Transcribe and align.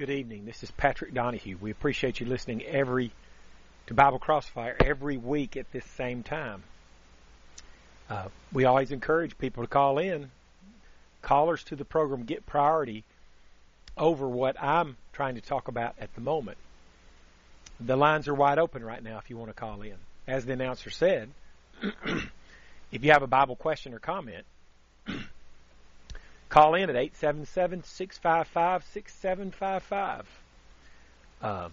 Good 0.00 0.08
evening. 0.08 0.46
This 0.46 0.62
is 0.62 0.70
Patrick 0.70 1.12
Donahue. 1.12 1.58
We 1.60 1.70
appreciate 1.70 2.20
you 2.20 2.26
listening 2.26 2.62
every 2.62 3.12
to 3.86 3.92
Bible 3.92 4.18
Crossfire 4.18 4.74
every 4.82 5.18
week 5.18 5.58
at 5.58 5.70
this 5.72 5.84
same 5.84 6.22
time. 6.22 6.62
Uh, 8.08 8.28
we 8.50 8.64
always 8.64 8.92
encourage 8.92 9.36
people 9.36 9.62
to 9.62 9.68
call 9.68 9.98
in. 9.98 10.30
Callers 11.20 11.62
to 11.64 11.76
the 11.76 11.84
program 11.84 12.22
get 12.22 12.46
priority 12.46 13.04
over 13.94 14.26
what 14.26 14.56
I'm 14.58 14.96
trying 15.12 15.34
to 15.34 15.42
talk 15.42 15.68
about 15.68 15.96
at 16.00 16.14
the 16.14 16.22
moment. 16.22 16.56
The 17.78 17.94
lines 17.94 18.26
are 18.26 18.34
wide 18.34 18.58
open 18.58 18.82
right 18.82 19.04
now 19.04 19.18
if 19.18 19.28
you 19.28 19.36
want 19.36 19.50
to 19.50 19.54
call 19.54 19.82
in. 19.82 19.96
As 20.26 20.46
the 20.46 20.54
announcer 20.54 20.88
said, 20.88 21.28
if 22.90 23.04
you 23.04 23.12
have 23.12 23.22
a 23.22 23.26
Bible 23.26 23.54
question 23.54 23.92
or 23.92 23.98
comment, 23.98 24.46
call 26.50 26.74
in 26.74 26.90
at 26.90 26.96
877 26.96 27.84
655 27.84 28.84
6755. 28.92 30.26
Um, 31.42 31.72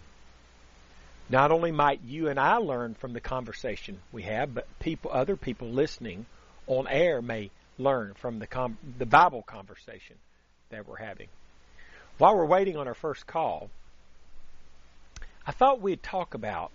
not 1.30 1.52
only 1.52 1.72
might 1.72 2.00
you 2.06 2.30
and 2.30 2.40
I 2.40 2.58
learn 2.58 2.94
from 2.94 3.12
the 3.12 3.20
conversation 3.20 4.00
we 4.14 4.24
have, 4.24 4.54
but 4.54 4.66
people, 4.80 5.12
other 5.12 5.36
people 5.36 5.68
listening 5.68 6.26
on 6.68 6.88
air 6.88 7.22
may 7.22 7.50
learn 7.78 8.14
from 8.14 8.40
the 8.40 8.48
com- 8.48 8.78
the 8.98 9.06
Bible 9.06 9.42
conversation 9.42 10.16
that 10.70 10.88
we're 10.88 10.98
having. 10.98 11.28
While 12.18 12.38
we're 12.38 12.46
waiting 12.46 12.78
on 12.78 12.88
our 12.88 12.94
first 12.94 13.28
call, 13.28 13.70
I 15.46 15.52
thought 15.52 15.82
we'd 15.82 16.02
talk 16.02 16.34
about 16.34 16.72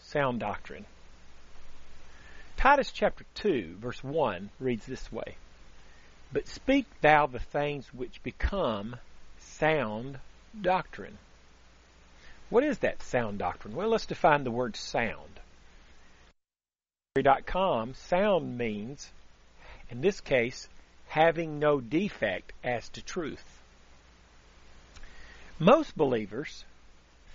sound 0.00 0.40
doctrine. 0.40 0.86
Titus 2.56 2.90
chapter 2.90 3.24
2, 3.34 3.76
verse 3.78 4.02
1 4.02 4.50
reads 4.58 4.84
this 4.86 5.12
way 5.12 5.36
But 6.32 6.46
speak 6.46 6.86
thou 7.00 7.26
the 7.26 7.38
things 7.38 7.92
which 7.94 8.22
become 8.22 8.96
sound 9.38 10.18
doctrine. 10.60 11.18
What 12.50 12.64
is 12.64 12.78
that 12.78 13.02
sound 13.02 13.38
doctrine? 13.38 13.74
Well, 13.74 13.88
let's 13.88 14.06
define 14.06 14.44
the 14.44 14.50
word 14.50 14.76
sound. 14.76 15.40
Com, 17.46 17.94
sound 17.94 18.56
means, 18.56 19.10
in 19.90 20.00
this 20.00 20.20
case, 20.20 20.68
having 21.08 21.58
no 21.58 21.80
defect 21.80 22.52
as 22.62 22.88
to 22.90 23.02
truth. 23.02 23.44
Most 25.58 25.96
believers 25.96 26.64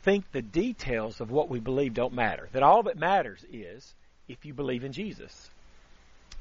think 0.04 0.32
the 0.32 0.42
details 0.42 1.20
of 1.20 1.32
what 1.32 1.50
we 1.50 1.60
believe 1.60 1.94
don't 1.94 2.14
matter, 2.14 2.48
that 2.54 2.64
all 2.64 2.84
that 2.84 2.98
matters 2.98 3.44
is 3.52 3.94
if 4.28 4.46
you 4.46 4.54
believe 4.54 4.84
in 4.84 4.94
Jesus. 4.94 5.50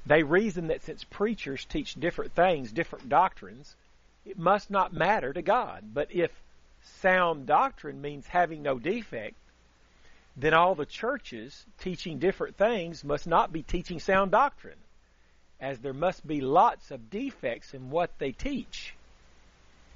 They 0.06 0.22
reason 0.22 0.68
that 0.68 0.82
since 0.82 1.04
preachers 1.04 1.64
teach 1.64 1.94
different 1.94 2.34
things, 2.34 2.72
different 2.72 3.08
doctrines, 3.08 3.76
it 4.24 4.38
must 4.38 4.70
not 4.70 4.92
matter 4.92 5.32
to 5.32 5.42
God. 5.42 5.84
But 5.94 6.08
if 6.12 6.30
sound 7.00 7.46
doctrine 7.46 8.00
means 8.00 8.26
having 8.26 8.62
no 8.62 8.78
defect, 8.78 9.36
then 10.36 10.54
all 10.54 10.74
the 10.74 10.86
churches 10.86 11.64
teaching 11.78 12.18
different 12.18 12.56
things 12.56 13.04
must 13.04 13.26
not 13.26 13.52
be 13.52 13.62
teaching 13.62 14.00
sound 14.00 14.30
doctrine, 14.30 14.78
as 15.60 15.78
there 15.78 15.92
must 15.92 16.26
be 16.26 16.40
lots 16.40 16.90
of 16.90 17.10
defects 17.10 17.74
in 17.74 17.90
what 17.90 18.10
they 18.18 18.32
teach. 18.32 18.94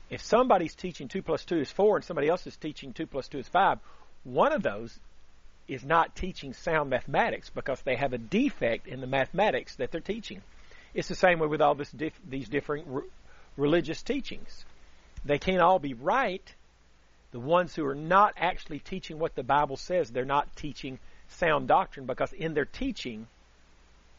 If 0.08 0.22
somebody's 0.22 0.74
teaching 0.74 1.08
2 1.08 1.22
plus 1.22 1.44
2 1.44 1.56
is 1.56 1.70
4 1.70 1.96
and 1.96 2.04
somebody 2.04 2.28
else 2.28 2.46
is 2.46 2.56
teaching 2.56 2.92
2 2.92 3.06
plus 3.06 3.26
2 3.28 3.38
is 3.38 3.48
5, 3.48 3.78
one 4.22 4.52
of 4.52 4.62
those 4.62 4.96
is 5.68 5.84
not 5.84 6.14
teaching 6.14 6.52
sound 6.52 6.90
mathematics 6.90 7.50
because 7.50 7.80
they 7.82 7.96
have 7.96 8.12
a 8.12 8.18
defect 8.18 8.86
in 8.86 9.00
the 9.00 9.06
mathematics 9.06 9.76
that 9.76 9.90
they're 9.90 10.00
teaching. 10.00 10.42
It's 10.94 11.08
the 11.08 11.14
same 11.14 11.38
way 11.38 11.46
with 11.46 11.60
all 11.60 11.74
this 11.74 11.90
dif- 11.90 12.20
these 12.28 12.48
different 12.48 12.86
re- 12.88 13.02
religious 13.56 14.02
teachings. 14.02 14.64
They 15.24 15.38
can't 15.38 15.60
all 15.60 15.78
be 15.78 15.94
right 15.94 16.42
the 17.32 17.40
ones 17.40 17.74
who 17.74 17.84
are 17.84 17.94
not 17.94 18.32
actually 18.38 18.78
teaching 18.78 19.18
what 19.18 19.34
the 19.34 19.42
Bible 19.42 19.76
says, 19.76 20.10
they're 20.10 20.24
not 20.24 20.56
teaching 20.56 20.98
sound 21.28 21.68
doctrine 21.68 22.06
because 22.06 22.32
in 22.32 22.54
their 22.54 22.64
teaching, 22.64 23.26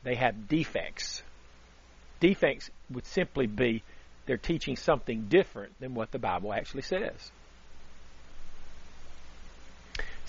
they 0.04 0.14
have 0.14 0.48
defects. 0.48 1.24
Defects 2.20 2.70
would 2.92 3.08
simply 3.08 3.48
be 3.48 3.82
they're 4.28 4.38
teaching 4.38 4.76
something 4.76 5.28
different 5.30 5.80
than 5.80 5.96
what 5.96 6.12
the 6.12 6.20
Bible 6.20 6.54
actually 6.54 6.84
says. 6.84 7.32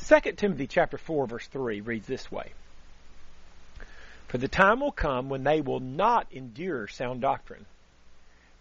2 0.07 0.21
Timothy 0.33 0.67
chapter 0.67 0.97
4 0.97 1.27
verse 1.27 1.47
3 1.47 1.81
reads 1.81 2.07
this 2.07 2.31
way. 2.31 2.53
For 4.29 4.39
the 4.39 4.49
time 4.49 4.81
will 4.81 4.93
come 4.93 5.29
when 5.29 5.45
they 5.45 5.61
will 5.61 5.81
not 5.81 6.27
endure 6.31 6.87
sound 6.87 7.21
doctrine, 7.21 7.67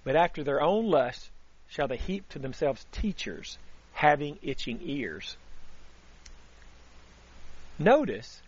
but 0.04 0.16
after 0.16 0.44
their 0.44 0.62
own 0.62 0.90
lusts 0.90 1.30
shall 1.68 1.88
they 1.88 1.98
heap 1.98 2.28
to 2.30 2.40
themselves 2.40 2.86
teachers 2.92 3.58
having 3.94 4.40
itching 4.42 4.80
ears. 4.82 5.38
Notice, 7.80 8.42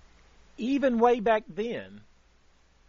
even 0.57 0.99
way 0.99 1.19
back 1.19 1.43
then, 1.47 2.01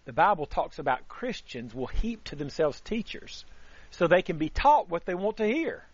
the 0.04 0.12
Bible 0.12 0.46
talks 0.46 0.78
about 0.78 1.08
Christians 1.08 1.74
will 1.74 1.86
heap 1.86 2.24
to 2.24 2.36
themselves 2.36 2.80
teachers 2.80 3.44
so 3.90 4.06
they 4.06 4.22
can 4.22 4.38
be 4.38 4.48
taught 4.48 4.88
what 4.88 5.04
they 5.04 5.14
want 5.14 5.36
to 5.38 5.46
hear 5.46 5.84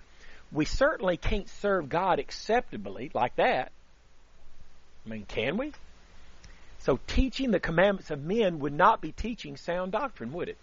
We 0.51 0.66
certainly 0.66 1.17
can't 1.17 1.50
serve 1.50 1.89
God 1.89 2.19
acceptably 2.19 3.11
like 3.13 3.35
that. 3.35 3.72
I 5.05 5.09
mean, 5.09 5.25
can 5.28 5.57
we? 5.57 5.73
So 6.79 7.00
teaching 7.07 7.51
the 7.51 7.59
commandments 7.59 8.11
of 8.11 8.23
men 8.23 8.59
would 8.59 8.73
not 8.73 9.01
be 9.01 9.11
teaching 9.11 9.57
sound 9.57 9.91
doctrine, 9.91 10.31
would 10.31 10.50
it? 10.50 10.57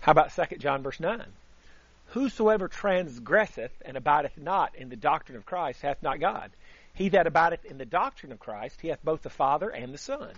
How 0.00 0.12
about 0.12 0.32
2 0.32 0.56
John 0.58 0.82
verse 0.82 1.00
9? 1.00 1.24
Whosoever 2.10 2.68
transgresseth 2.68 3.72
and 3.84 3.96
abideth 3.96 4.38
not 4.38 4.76
in 4.76 4.88
the 4.88 4.96
doctrine 4.96 5.36
of 5.36 5.44
Christ 5.44 5.82
hath 5.82 6.00
not 6.02 6.20
God. 6.20 6.52
He 6.96 7.10
that 7.10 7.26
abideth 7.26 7.66
in 7.66 7.76
the 7.76 7.84
doctrine 7.84 8.32
of 8.32 8.40
Christ, 8.40 8.80
he 8.80 8.88
hath 8.88 9.04
both 9.04 9.20
the 9.20 9.30
Father 9.30 9.68
and 9.68 9.92
the 9.92 9.98
Son. 9.98 10.32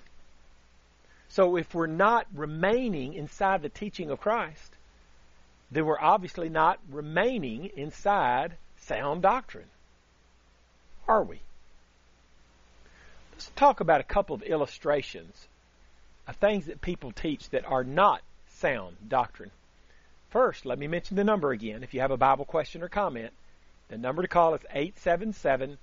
So 1.29 1.57
if 1.57 1.73
we're 1.73 1.87
not 1.87 2.27
remaining 2.35 3.15
inside 3.15 3.63
the 3.63 3.69
teaching 3.69 4.11
of 4.11 4.21
Christ, 4.21 4.75
then 5.71 5.87
we're 5.87 6.01
obviously 6.01 6.49
not 6.49 6.81
remaining 6.91 7.67
inside 7.77 8.57
sound 8.79 9.23
doctrine. 9.23 9.69
Are 11.07 11.23
we? 11.23 11.41
Let's 13.33 13.53
talk 13.55 13.79
about 13.79 14.01
a 14.01 14.05
couple 14.05 14.35
of 14.35 14.43
illustrations 14.43 15.47
of 16.27 16.35
things 16.37 16.67
that 16.67 16.81
people 16.81 17.13
teach 17.13 17.51
that 17.51 17.67
are 17.67 17.85
not 17.85 18.21
sound 18.49 18.97
doctrine. 19.09 19.53
First, 20.31 20.67
let 20.67 20.79
me 20.79 20.89
mention 20.89 21.17
the 21.17 21.23
number 21.23 21.53
again. 21.53 21.85
If 21.85 21.95
you 21.95 22.01
have 22.01 22.11
a 22.11 22.17
Bible 22.17 22.45
question 22.45 22.83
or 22.83 22.89
comment, 22.89 23.33
the 23.89 23.97
number 23.97 24.23
to 24.23 24.29
call 24.29 24.55
is 24.55 24.63
877 24.73 25.79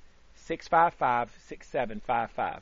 655 0.46 1.32
6755. 1.48 2.62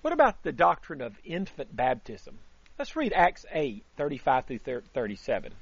What 0.00 0.12
about 0.12 0.42
the 0.42 0.52
doctrine 0.52 1.00
of 1.00 1.18
infant 1.24 1.74
baptism? 1.74 2.38
Let's 2.78 2.96
read 2.96 3.12
Acts 3.12 3.44
8 3.50 3.84
35 3.96 4.46
through 4.46 4.80
37. 4.94 5.52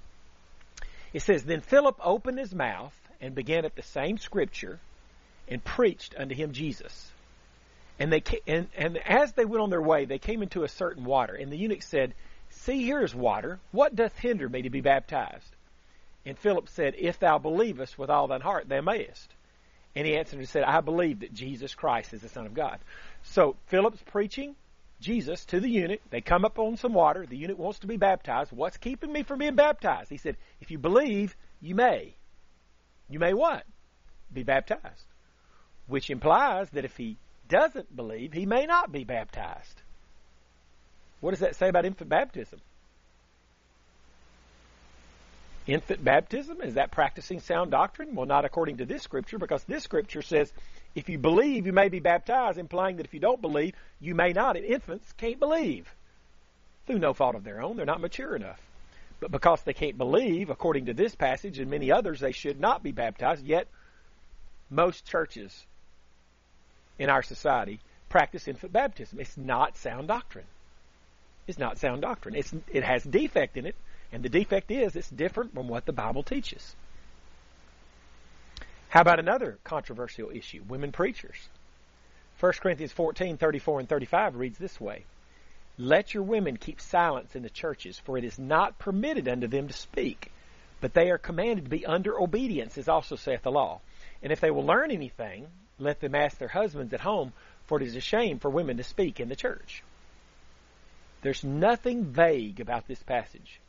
It 1.12 1.22
says, 1.22 1.44
Then 1.44 1.60
Philip 1.60 1.96
opened 2.02 2.38
his 2.38 2.54
mouth 2.54 2.96
and 3.20 3.34
began 3.34 3.64
at 3.64 3.74
the 3.74 3.82
same 3.82 4.18
scripture 4.18 4.78
and 5.48 5.62
preached 5.62 6.14
unto 6.16 6.34
him 6.34 6.52
Jesus. 6.52 7.10
And 7.98 8.12
they 8.12 8.22
and, 8.46 8.68
and 8.76 8.98
as 8.98 9.32
they 9.32 9.44
went 9.44 9.62
on 9.62 9.70
their 9.70 9.82
way, 9.82 10.04
they 10.04 10.18
came 10.18 10.42
into 10.42 10.62
a 10.62 10.68
certain 10.68 11.04
water, 11.04 11.34
and 11.34 11.52
the 11.52 11.58
eunuch 11.58 11.82
said, 11.82 12.14
"See, 12.50 12.84
here 12.84 13.02
is 13.02 13.14
water. 13.14 13.58
What 13.72 13.94
doth 13.94 14.18
hinder 14.18 14.48
me 14.48 14.62
to 14.62 14.70
be 14.70 14.80
baptized?" 14.80 15.54
And 16.24 16.38
Philip 16.38 16.68
said, 16.68 16.94
If 16.96 17.18
thou 17.18 17.38
believest 17.38 17.98
with 17.98 18.10
all 18.10 18.28
thine 18.28 18.42
heart, 18.42 18.68
thou 18.68 18.80
mayest. 18.80 19.34
And 19.94 20.06
he 20.06 20.16
answered 20.16 20.38
and 20.38 20.48
said, 20.48 20.64
I 20.64 20.80
believe 20.80 21.20
that 21.20 21.34
Jesus 21.34 21.74
Christ 21.74 22.14
is 22.14 22.22
the 22.22 22.28
Son 22.28 22.46
of 22.46 22.54
God. 22.54 22.78
So 23.24 23.56
Philip's 23.66 24.02
preaching 24.06 24.56
Jesus 25.00 25.44
to 25.46 25.60
the 25.60 25.68
eunuch. 25.68 26.00
They 26.10 26.20
come 26.20 26.44
up 26.44 26.58
on 26.58 26.76
some 26.76 26.94
water. 26.94 27.26
The 27.26 27.36
eunuch 27.36 27.58
wants 27.58 27.80
to 27.80 27.86
be 27.86 27.96
baptized. 27.96 28.52
What's 28.52 28.78
keeping 28.78 29.12
me 29.12 29.22
from 29.22 29.40
being 29.40 29.56
baptized? 29.56 30.08
He 30.08 30.16
said, 30.16 30.36
If 30.60 30.70
you 30.70 30.78
believe, 30.78 31.36
you 31.60 31.74
may. 31.74 32.14
You 33.10 33.18
may 33.18 33.34
what? 33.34 33.64
Be 34.32 34.44
baptized. 34.44 35.04
Which 35.86 36.08
implies 36.08 36.70
that 36.70 36.84
if 36.86 36.96
he 36.96 37.18
doesn't 37.48 37.94
believe, 37.94 38.32
he 38.32 38.46
may 38.46 38.64
not 38.64 38.90
be 38.92 39.04
baptized. 39.04 39.82
What 41.20 41.32
does 41.32 41.40
that 41.40 41.56
say 41.56 41.68
about 41.68 41.84
infant 41.84 42.08
baptism? 42.08 42.60
Infant 45.66 46.04
baptism? 46.04 46.60
Is 46.60 46.74
that 46.74 46.90
practicing 46.90 47.40
sound 47.40 47.70
doctrine? 47.70 48.14
Well, 48.14 48.26
not 48.26 48.44
according 48.44 48.78
to 48.78 48.84
this 48.84 49.02
scripture, 49.02 49.38
because 49.38 49.64
this 49.64 49.84
scripture 49.84 50.22
says 50.22 50.52
if 50.94 51.08
you 51.08 51.18
believe, 51.18 51.66
you 51.66 51.72
may 51.72 51.88
be 51.88 52.00
baptized, 52.00 52.58
implying 52.58 52.96
that 52.96 53.06
if 53.06 53.14
you 53.14 53.20
don't 53.20 53.40
believe, 53.40 53.74
you 54.00 54.14
may 54.14 54.32
not. 54.32 54.56
And 54.56 54.64
infants 54.64 55.12
can't 55.12 55.38
believe 55.38 55.92
through 56.86 56.98
no 56.98 57.14
fault 57.14 57.34
of 57.34 57.44
their 57.44 57.62
own. 57.62 57.76
They're 57.76 57.86
not 57.86 58.00
mature 58.00 58.36
enough. 58.36 58.60
But 59.20 59.30
because 59.30 59.62
they 59.62 59.72
can't 59.72 59.96
believe, 59.96 60.50
according 60.50 60.86
to 60.86 60.94
this 60.94 61.14
passage 61.14 61.58
and 61.58 61.70
many 61.70 61.90
others, 61.90 62.20
they 62.20 62.32
should 62.32 62.60
not 62.60 62.82
be 62.82 62.92
baptized. 62.92 63.46
Yet, 63.46 63.68
most 64.68 65.06
churches 65.06 65.64
in 66.98 67.08
our 67.08 67.22
society 67.22 67.80
practice 68.08 68.48
infant 68.48 68.72
baptism. 68.72 69.20
It's 69.20 69.36
not 69.38 69.78
sound 69.78 70.08
doctrine. 70.08 70.44
It's 71.46 71.58
not 71.58 71.78
sound 71.78 72.02
doctrine. 72.02 72.34
It's, 72.34 72.52
it 72.70 72.84
has 72.84 73.02
defect 73.02 73.56
in 73.56 73.64
it 73.64 73.76
and 74.12 74.22
the 74.22 74.28
defect 74.28 74.70
is 74.70 74.94
it's 74.94 75.08
different 75.08 75.54
from 75.54 75.68
what 75.68 75.86
the 75.86 75.92
Bible 75.92 76.22
teaches. 76.22 76.76
How 78.90 79.00
about 79.00 79.18
another 79.18 79.58
controversial 79.64 80.30
issue? 80.30 80.62
Women 80.68 80.92
preachers. 80.92 81.48
1 82.40 82.52
Corinthians 82.60 82.92
14, 82.92 83.38
34 83.38 83.80
and 83.80 83.88
35 83.88 84.36
reads 84.36 84.58
this 84.58 84.78
way. 84.78 85.04
Let 85.78 86.12
your 86.12 86.24
women 86.24 86.58
keep 86.58 86.80
silence 86.80 87.34
in 87.34 87.42
the 87.42 87.48
churches, 87.48 87.98
for 87.98 88.18
it 88.18 88.24
is 88.24 88.38
not 88.38 88.78
permitted 88.78 89.28
unto 89.28 89.46
them 89.46 89.68
to 89.68 89.72
speak, 89.72 90.30
but 90.82 90.92
they 90.92 91.10
are 91.10 91.16
commanded 91.16 91.64
to 91.64 91.70
be 91.70 91.86
under 91.86 92.20
obedience, 92.20 92.76
as 92.76 92.88
also 92.88 93.16
saith 93.16 93.42
the 93.42 93.50
law. 93.50 93.80
And 94.22 94.30
if 94.30 94.40
they 94.40 94.50
will 94.50 94.66
learn 94.66 94.90
anything, 94.90 95.46
let 95.78 96.00
them 96.00 96.14
ask 96.14 96.36
their 96.36 96.48
husbands 96.48 96.92
at 96.92 97.00
home, 97.00 97.32
for 97.64 97.80
it 97.80 97.86
is 97.86 97.96
a 97.96 98.00
shame 98.00 98.38
for 98.38 98.50
women 98.50 98.76
to 98.76 98.84
speak 98.84 99.20
in 99.20 99.30
the 99.30 99.36
church. 99.36 99.82
There's 101.22 101.42
nothing 101.42 102.04
vague 102.04 102.60
about 102.60 102.86
this 102.86 103.02
passage. 103.02 103.61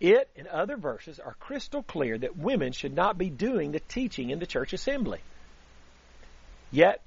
It 0.00 0.28
and 0.36 0.46
other 0.46 0.76
verses 0.76 1.18
are 1.18 1.34
crystal 1.40 1.82
clear 1.82 2.18
that 2.18 2.36
women 2.36 2.72
should 2.72 2.94
not 2.94 3.16
be 3.16 3.30
doing 3.30 3.72
the 3.72 3.80
teaching 3.80 4.30
in 4.30 4.38
the 4.38 4.46
church 4.46 4.72
assembly. 4.72 5.20
Yet, 6.70 7.00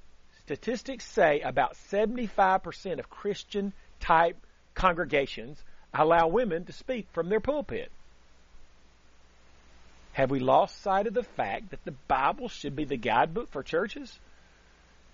statistics 0.45 1.05
say 1.05 1.41
about 1.41 1.75
75% 1.91 2.99
of 2.99 3.09
Christian 3.09 3.73
type 3.99 4.37
congregations 4.73 5.61
allow 5.93 6.27
women 6.27 6.65
to 6.65 6.73
speak 6.73 7.07
from 7.11 7.29
their 7.29 7.39
pulpit. 7.39 7.91
Have 10.13 10.31
we 10.31 10.39
lost 10.39 10.81
sight 10.81 11.07
of 11.07 11.13
the 11.13 11.23
fact 11.23 11.69
that 11.69 11.85
the 11.85 11.95
Bible 12.07 12.49
should 12.49 12.75
be 12.75 12.85
the 12.85 12.97
guidebook 12.97 13.49
for 13.51 13.63
churches? 13.63 14.17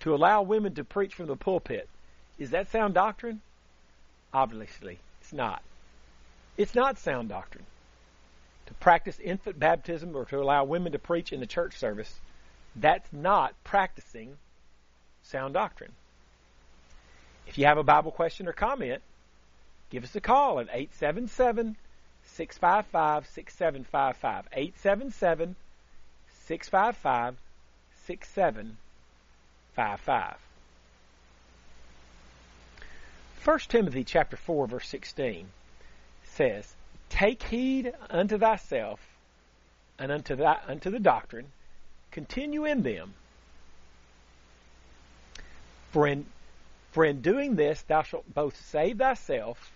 To 0.02 0.16
allow 0.16 0.42
women 0.44 0.76
to 0.76 0.84
preach 0.84 1.14
from 1.14 1.28
the 1.28 1.36
pulpit, 1.36 1.90
is 2.38 2.52
that 2.52 2.72
sound 2.72 2.94
doctrine? 2.94 3.42
Obviously, 4.34 5.00
it's 5.22 5.34
not. 5.34 5.62
It's 6.58 6.76
not 6.76 6.98
sound 6.98 7.30
doctrine. 7.30 7.66
To 8.68 8.74
practice 8.76 9.20
infant 9.20 9.60
baptism 9.60 10.16
or 10.16 10.26
to 10.26 10.40
allow 10.40 10.64
women 10.64 10.94
to 10.94 11.00
preach 11.00 11.34
in 11.34 11.40
the 11.40 11.46
church 11.46 11.78
service, 11.78 12.20
that's 12.76 13.12
not 13.14 13.54
practicing 13.64 14.38
sound 15.24 15.54
doctrine. 15.54 15.92
If 17.48 17.58
you 17.58 17.66
have 17.66 17.78
a 17.78 17.84
Bible 17.84 18.12
question 18.12 18.48
or 18.48 18.54
comment, 18.54 19.02
give 19.90 20.04
us 20.04 20.16
a 20.16 20.22
call 20.22 20.60
at 20.60 20.68
877 20.72 21.76
655 22.24 23.28
6755. 23.28 24.48
877 24.52 25.56
655 26.48 27.36
6755. 28.06 30.38
1 33.44 33.60
Timothy 33.70 34.04
chapter 34.04 34.38
4 34.38 34.68
verse 34.68 34.88
16 34.88 35.48
says, 36.36 36.74
Take 37.10 37.44
heed 37.44 37.94
unto 38.10 38.38
thyself 38.38 39.00
and 39.98 40.12
unto, 40.12 40.36
thy, 40.36 40.60
unto 40.68 40.90
the 40.90 41.00
doctrine, 41.00 41.48
continue 42.12 42.66
in 42.66 42.84
them. 42.84 43.14
For 45.92 46.08
in, 46.08 46.26
for 46.92 47.06
in 47.06 47.22
doing 47.22 47.56
this 47.56 47.82
thou 47.84 48.02
shalt 48.04 48.34
both 48.34 48.56
save 48.68 48.98
thyself 48.98 49.72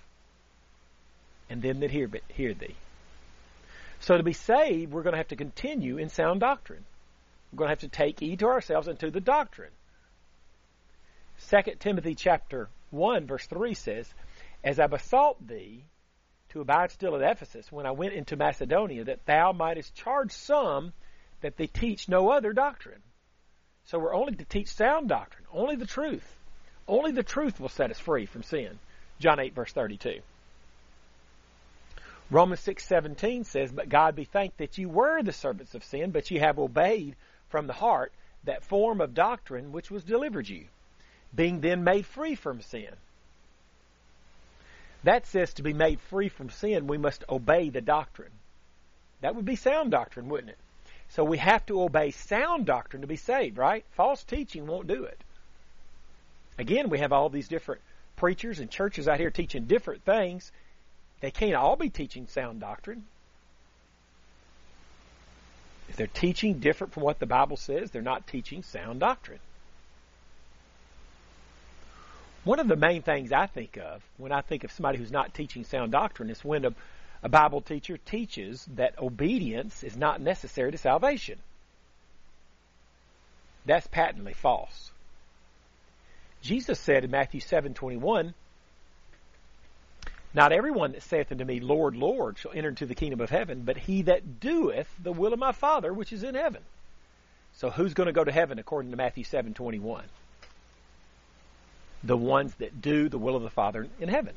and 1.50 1.62
them 1.62 1.80
that 1.80 1.92
hear, 1.92 2.10
hear 2.30 2.54
thee. 2.54 2.76
So 4.02 4.18
to 4.18 4.24
be 4.24 4.34
saved, 4.34 4.92
we're 4.92 5.04
going 5.04 5.14
to 5.14 5.18
have 5.18 5.30
to 5.30 5.36
continue 5.36 5.98
in 5.98 6.10
sound 6.10 6.40
doctrine. 6.40 6.84
We're 7.52 7.58
going 7.58 7.68
to 7.68 7.72
have 7.72 7.80
to 7.80 7.88
take 7.88 8.20
heed 8.20 8.40
to 8.40 8.48
ourselves 8.48 8.88
and 8.88 9.00
to 9.00 9.12
the 9.12 9.22
doctrine. 9.22 9.72
2 11.50 11.58
Timothy 11.80 12.16
chapter 12.16 12.68
1 12.92 13.28
verse 13.28 13.46
3 13.46 13.74
says, 13.74 14.14
As 14.64 14.80
I 14.80 14.88
besought 14.88 15.48
thee 15.48 15.84
to 16.50 16.62
abide 16.62 16.92
still 16.92 17.16
at 17.16 17.32
Ephesus 17.32 17.72
when 17.72 17.86
I 17.86 17.92
went 17.92 18.14
into 18.14 18.36
Macedonia, 18.36 19.04
that 19.06 19.26
thou 19.26 19.52
mightest 19.52 19.96
charge 19.96 20.32
some 20.32 20.94
that 21.42 21.58
they 21.58 21.68
teach 21.68 22.10
no 22.10 22.32
other 22.32 22.54
doctrine. 22.54 23.02
So 23.86 24.00
we're 24.00 24.14
only 24.14 24.36
to 24.36 24.46
teach 24.46 24.68
sound 24.68 25.10
doctrine, 25.10 25.46
only 25.52 25.76
the 25.76 25.86
truth. 25.86 26.36
Only 26.88 27.12
the 27.12 27.24
truth 27.24 27.60
will 27.60 27.70
set 27.70 27.92
us 27.92 28.00
free 28.00 28.26
from 28.26 28.44
sin. 28.44 28.80
John 29.20 29.40
8 29.40 29.54
verse 29.54 29.72
32. 29.72 30.22
Romans 32.32 32.60
6:17 32.62 33.44
says, 33.44 33.72
"But 33.72 33.90
God 33.90 34.16
be 34.16 34.26
thanked 34.26 34.58
that 34.58 34.78
you 34.78 34.90
were 34.90 35.24
the 35.24 35.34
servants 35.34 35.74
of 35.74 35.84
sin, 35.84 36.12
but 36.12 36.30
ye 36.30 36.38
have 36.40 36.60
obeyed 36.60 37.16
from 37.50 37.66
the 37.66 37.74
heart 37.74 38.14
that 38.44 38.64
form 38.64 39.02
of 39.02 39.16
doctrine 39.16 39.72
which 39.72 39.90
was 39.90 40.04
delivered 40.04 40.48
you, 40.48 40.68
being 41.34 41.62
then 41.62 41.84
made 41.84 42.06
free 42.06 42.36
from 42.36 42.62
sin." 42.62 42.96
That 45.04 45.26
says 45.28 45.54
to 45.54 45.64
be 45.64 45.74
made 45.74 46.00
free 46.00 46.30
from 46.30 46.50
sin, 46.50 46.88
we 46.88 46.98
must 46.98 47.24
obey 47.30 47.70
the 47.70 47.82
doctrine. 47.82 48.32
That 49.22 49.36
would 49.36 49.46
be 49.46 49.56
sound 49.56 49.92
doctrine, 49.92 50.30
wouldn't 50.30 50.52
it? 50.52 50.58
So 51.10 51.24
we 51.24 51.38
have 51.38 51.66
to 51.68 51.82
obey 51.82 52.12
sound 52.12 52.66
doctrine 52.66 53.02
to 53.02 53.08
be 53.08 53.16
saved, 53.16 53.58
right? 53.58 53.84
False 53.92 54.24
teaching 54.24 54.68
won't 54.68 54.88
do 54.88 55.06
it. 55.06 55.20
Again, 56.58 56.90
we 56.90 57.00
have 57.00 57.14
all 57.14 57.30
these 57.30 57.48
different 57.48 57.82
preachers 58.16 58.60
and 58.60 58.70
churches 58.70 59.08
out 59.08 59.20
here 59.20 59.32
teaching 59.32 59.66
different 59.66 60.04
things. 60.04 60.52
They 61.22 61.32
can't 61.32 61.56
all 61.56 61.76
be 61.76 61.90
teaching 61.90 62.28
sound 62.28 62.60
doctrine. 62.60 63.06
If 65.88 65.96
they're 65.96 66.08
teaching 66.08 66.60
different 66.60 66.94
from 66.94 67.04
what 67.04 67.20
the 67.20 67.26
Bible 67.26 67.58
says, 67.58 67.90
they're 67.90 68.02
not 68.02 68.28
teaching 68.28 68.62
sound 68.62 69.00
doctrine. 69.00 69.40
One 72.50 72.60
of 72.60 72.68
the 72.68 72.76
main 72.76 73.04
things 73.04 73.32
I 73.32 73.46
think 73.46 73.78
of 73.78 74.02
when 74.18 74.32
I 74.32 74.42
think 74.42 74.64
of 74.64 74.72
somebody 74.72 74.98
who's 74.98 75.12
not 75.12 75.36
teaching 75.36 75.64
sound 75.64 75.92
doctrine 75.92 76.32
is 76.32 76.44
when 76.44 76.66
a, 76.66 76.74
a 77.22 77.30
Bible 77.30 77.62
teacher 77.62 77.96
teaches 77.98 78.66
that 78.74 78.98
obedience 78.98 79.84
is 79.84 79.96
not 79.96 80.20
necessary 80.20 80.72
to 80.72 80.78
salvation. 80.80 81.38
That's 83.68 83.86
patently 83.86 84.34
false. 84.34 84.90
Jesus 86.42 86.80
said 86.80 87.04
in 87.04 87.12
Matthew 87.12 87.40
7:21, 87.40 88.34
Not 90.34 90.52
everyone 90.52 90.94
that 90.94 91.04
saith 91.04 91.32
unto 91.32 91.46
me, 91.46 91.60
Lord, 91.60 91.96
Lord, 91.96 92.40
shall 92.40 92.54
enter 92.54 92.70
into 92.70 92.88
the 92.88 92.96
kingdom 92.96 93.22
of 93.22 93.30
heaven, 93.30 93.62
but 93.64 93.78
he 93.78 94.02
that 94.02 94.40
doeth 94.40 94.90
the 94.98 95.12
will 95.12 95.34
of 95.34 95.40
my 95.40 95.52
Father 95.52 95.94
which 95.94 96.12
is 96.12 96.24
in 96.24 96.34
heaven. 96.34 96.64
So 97.54 97.70
who's 97.70 97.94
going 97.94 98.08
to 98.08 98.12
go 98.12 98.24
to 98.24 98.32
heaven 98.32 98.58
according 98.58 98.90
to 98.90 98.98
Matthew 98.98 99.24
7:21? 99.24 100.06
The 102.04 102.18
ones 102.18 102.54
that 102.56 102.82
do 102.82 103.10
the 103.10 103.18
will 103.18 103.36
of 103.36 103.44
the 103.44 103.50
Father 103.50 103.88
in 104.00 104.10
heaven. 104.10 104.36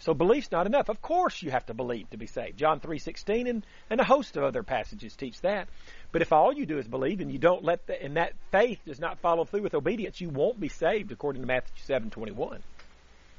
So 0.00 0.12
belief's 0.12 0.50
not 0.50 0.66
enough. 0.66 0.88
Of 0.88 1.00
course 1.00 1.42
you 1.42 1.50
have 1.50 1.66
to 1.66 1.74
believe 1.74 2.10
to 2.10 2.18
be 2.18 2.26
saved. 2.26 2.58
John 2.58 2.80
3:16 2.80 3.48
and 3.48 3.64
and 3.88 4.00
a 4.00 4.04
host 4.04 4.36
of 4.36 4.42
other 4.42 4.62
passages 4.62 5.16
teach 5.16 5.40
that. 5.40 5.68
But 6.12 6.20
if 6.20 6.32
all 6.32 6.52
you 6.52 6.66
do 6.66 6.78
is 6.78 6.86
believe 6.86 7.20
and 7.20 7.32
you 7.32 7.38
don't 7.38 7.64
let 7.64 7.86
the, 7.86 8.02
and 8.02 8.16
that 8.16 8.34
faith 8.50 8.80
does 8.84 9.00
not 9.00 9.18
follow 9.20 9.44
through 9.44 9.62
with 9.62 9.74
obedience, 9.74 10.20
you 10.20 10.28
won't 10.28 10.60
be 10.60 10.68
saved 10.68 11.12
according 11.12 11.42
to 11.42 11.48
Matthew 11.48 11.82
7:21. 11.86 12.62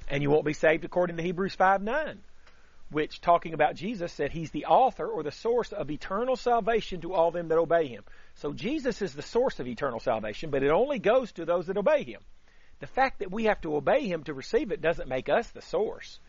And 0.08 0.24
you 0.24 0.29
won't 0.29 0.46
be 0.46 0.53
saved 0.53 0.86
according 0.86 1.17
to 1.17 1.24
Hebrews 1.24 1.55
5:9, 1.55 2.17
which 2.89 3.22
talking 3.22 3.53
about 3.53 3.75
Jesus 3.75 4.13
said 4.13 4.32
he's 4.32 4.51
the 4.51 4.65
author 4.65 5.08
or 5.08 5.24
the 5.24 5.32
source 5.32 5.72
of 5.72 5.91
eternal 5.91 6.36
salvation 6.36 7.01
to 7.01 7.13
all 7.13 7.32
them 7.32 7.50
that 7.50 7.58
obey 7.58 7.88
him. 7.88 8.03
So 8.36 8.53
Jesus 8.53 9.01
is 9.01 9.13
the 9.13 9.22
source 9.22 9.60
of 9.60 9.67
eternal 9.67 10.00
salvation, 10.00 10.50
but 10.50 10.63
it 10.63 10.72
only 10.72 11.00
goes 11.00 11.32
to 11.34 11.46
those 11.46 11.67
that 11.67 11.77
obey 11.77 12.03
him. 12.03 12.22
The 12.79 12.88
fact 12.88 13.20
that 13.20 13.32
we 13.32 13.46
have 13.46 13.62
to 13.62 13.75
obey 13.75 14.08
him 14.08 14.24
to 14.24 14.34
receive 14.34 14.72
it 14.72 14.82
doesn't 14.82 15.08
make 15.08 15.29
us 15.29 15.50
the 15.50 15.62
source. 15.62 16.20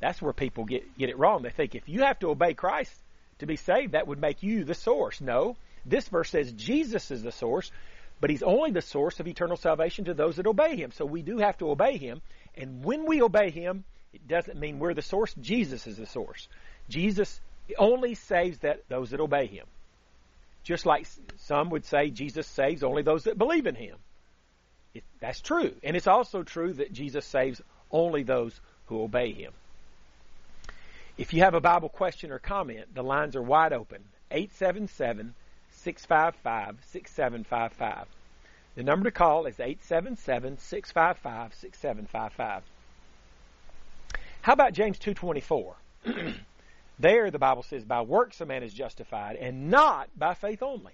That's 0.00 0.22
where 0.22 0.32
people 0.32 0.64
get, 0.64 0.96
get 0.96 1.10
it 1.10 1.18
wrong. 1.18 1.42
They 1.42 1.50
think 1.50 1.74
if 1.74 1.88
you 1.88 2.02
have 2.02 2.18
to 2.20 2.30
obey 2.30 2.54
Christ 2.54 2.94
to 3.38 3.46
be 3.46 3.56
saved, 3.56 3.92
that 3.92 4.06
would 4.06 4.20
make 4.20 4.42
you 4.42 4.64
the 4.64 4.74
source. 4.74 5.20
No. 5.20 5.56
This 5.84 6.08
verse 6.08 6.30
says 6.30 6.52
Jesus 6.52 7.10
is 7.10 7.22
the 7.22 7.32
source, 7.32 7.70
but 8.20 8.30
he's 8.30 8.42
only 8.42 8.70
the 8.70 8.82
source 8.82 9.20
of 9.20 9.26
eternal 9.26 9.56
salvation 9.56 10.06
to 10.06 10.14
those 10.14 10.36
that 10.36 10.46
obey 10.46 10.76
him. 10.76 10.90
So 10.92 11.04
we 11.04 11.22
do 11.22 11.38
have 11.38 11.58
to 11.58 11.70
obey 11.70 11.96
him. 11.96 12.22
And 12.54 12.84
when 12.84 13.06
we 13.06 13.22
obey 13.22 13.50
him, 13.50 13.84
it 14.12 14.26
doesn't 14.26 14.58
mean 14.58 14.78
we're 14.78 14.94
the 14.94 15.02
source. 15.02 15.34
Jesus 15.40 15.86
is 15.86 15.96
the 15.96 16.06
source. 16.06 16.48
Jesus 16.88 17.40
only 17.78 18.14
saves 18.14 18.58
that 18.58 18.88
those 18.88 19.10
that 19.10 19.20
obey 19.20 19.46
him. 19.46 19.66
Just 20.62 20.86
like 20.86 21.06
some 21.38 21.70
would 21.70 21.84
say 21.84 22.10
Jesus 22.10 22.46
saves 22.46 22.82
only 22.82 23.02
those 23.02 23.24
that 23.24 23.38
believe 23.38 23.66
in 23.66 23.74
him. 23.74 23.96
It, 24.94 25.04
that's 25.20 25.40
true. 25.40 25.72
And 25.82 25.96
it's 25.96 26.06
also 26.06 26.42
true 26.42 26.72
that 26.74 26.92
Jesus 26.92 27.24
saves 27.24 27.60
only 27.90 28.22
those 28.22 28.58
who 28.86 29.02
obey 29.02 29.32
him. 29.32 29.52
If 31.16 31.34
you 31.34 31.42
have 31.42 31.54
a 31.54 31.60
Bible 31.60 31.88
question 31.88 32.32
or 32.32 32.38
comment, 32.38 32.94
the 32.94 33.02
lines 33.02 33.36
are 33.36 33.42
wide 33.42 33.72
open. 33.72 34.02
877 34.30 35.34
655 35.70 36.78
6755. 36.84 38.06
The 38.74 38.82
number 38.82 39.04
to 39.04 39.10
call 39.10 39.46
is 39.46 39.58
877 39.58 40.58
655 40.58 41.54
6755. 41.54 42.62
How 44.42 44.52
about 44.52 44.72
James 44.72 44.98
2:24? 44.98 45.74
there 46.98 47.30
the 47.30 47.38
Bible 47.38 47.62
says 47.62 47.84
by 47.84 48.02
works 48.02 48.40
a 48.40 48.46
man 48.46 48.62
is 48.62 48.72
justified 48.72 49.36
and 49.36 49.70
not 49.70 50.08
by 50.16 50.34
faith 50.34 50.62
only. 50.62 50.92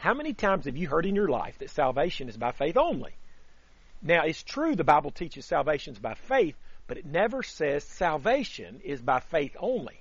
How 0.00 0.14
many 0.14 0.32
times 0.32 0.64
have 0.64 0.78
you 0.78 0.88
heard 0.88 1.04
in 1.04 1.14
your 1.14 1.28
life 1.28 1.58
that 1.58 1.68
salvation 1.68 2.30
is 2.30 2.36
by 2.38 2.52
faith 2.52 2.78
only? 2.78 3.12
Now, 4.00 4.24
it's 4.24 4.42
true 4.42 4.74
the 4.74 4.82
Bible 4.82 5.10
teaches 5.10 5.44
salvation 5.44 5.92
is 5.92 5.98
by 5.98 6.14
faith, 6.14 6.56
but 6.86 6.96
it 6.96 7.04
never 7.04 7.42
says 7.42 7.84
salvation 7.84 8.80
is 8.82 9.02
by 9.02 9.20
faith 9.20 9.54
only. 9.60 10.00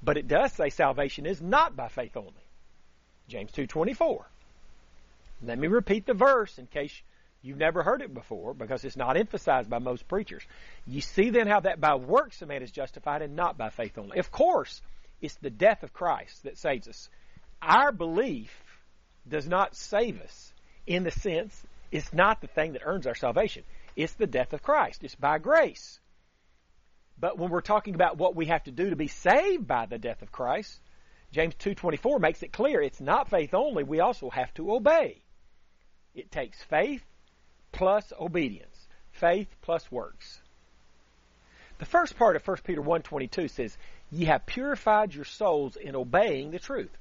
But 0.00 0.16
it 0.16 0.28
does 0.28 0.52
say 0.52 0.70
salvation 0.70 1.26
is 1.26 1.42
not 1.42 1.74
by 1.74 1.88
faith 1.88 2.16
only. 2.16 2.44
James 3.26 3.50
2:24. 3.50 4.26
Let 5.42 5.58
me 5.58 5.66
repeat 5.66 6.06
the 6.06 6.14
verse 6.14 6.56
in 6.56 6.68
case 6.68 7.02
you've 7.42 7.58
never 7.58 7.82
heard 7.82 8.02
it 8.02 8.14
before 8.14 8.54
because 8.54 8.84
it's 8.84 8.96
not 8.96 9.16
emphasized 9.16 9.68
by 9.68 9.80
most 9.80 10.06
preachers. 10.06 10.44
You 10.86 11.00
see 11.00 11.30
then 11.30 11.48
how 11.48 11.58
that 11.60 11.80
by 11.80 11.96
works 11.96 12.42
a 12.42 12.46
man 12.46 12.62
is 12.62 12.70
justified 12.70 13.22
and 13.22 13.34
not 13.34 13.58
by 13.58 13.70
faith 13.70 13.98
only. 13.98 14.20
Of 14.20 14.30
course, 14.30 14.80
it's 15.20 15.34
the 15.34 15.50
death 15.50 15.82
of 15.82 15.92
Christ 15.92 16.44
that 16.44 16.58
saves 16.58 16.86
us. 16.86 17.10
Our 17.60 17.90
belief 17.90 18.62
does 19.28 19.46
not 19.46 19.76
save 19.76 20.20
us 20.20 20.52
in 20.86 21.04
the 21.04 21.10
sense 21.10 21.62
it's 21.90 22.12
not 22.12 22.40
the 22.40 22.46
thing 22.46 22.72
that 22.72 22.82
earns 22.84 23.06
our 23.06 23.14
salvation. 23.14 23.64
It's 23.96 24.14
the 24.14 24.26
death 24.26 24.52
of 24.52 24.62
Christ. 24.62 25.02
It's 25.02 25.14
by 25.14 25.38
grace. 25.38 25.98
But 27.18 27.36
when 27.36 27.50
we're 27.50 27.60
talking 27.60 27.94
about 27.94 28.16
what 28.16 28.34
we 28.34 28.46
have 28.46 28.64
to 28.64 28.70
do 28.70 28.90
to 28.90 28.96
be 28.96 29.08
saved 29.08 29.66
by 29.66 29.86
the 29.86 29.98
death 29.98 30.22
of 30.22 30.32
Christ, 30.32 30.80
James 31.32 31.54
2:24 31.56 32.18
makes 32.18 32.42
it 32.42 32.52
clear 32.52 32.80
it's 32.80 33.00
not 33.00 33.28
faith 33.28 33.54
only, 33.54 33.84
we 33.84 34.00
also 34.00 34.30
have 34.30 34.52
to 34.54 34.72
obey. 34.72 35.22
It 36.14 36.30
takes 36.30 36.62
faith 36.62 37.04
plus 37.72 38.12
obedience. 38.18 38.88
Faith 39.12 39.54
plus 39.60 39.90
works. 39.92 40.40
The 41.78 41.86
first 41.86 42.16
part 42.16 42.36
of 42.36 42.42
1 42.42 42.64
Peter 42.64 42.82
1:22 42.82 43.48
says, 43.48 43.76
"Ye 44.10 44.26
have 44.26 44.46
purified 44.46 45.14
your 45.14 45.24
souls 45.24 45.76
in 45.76 45.94
obeying 45.94 46.50
the 46.50 46.58
truth." 46.58 46.96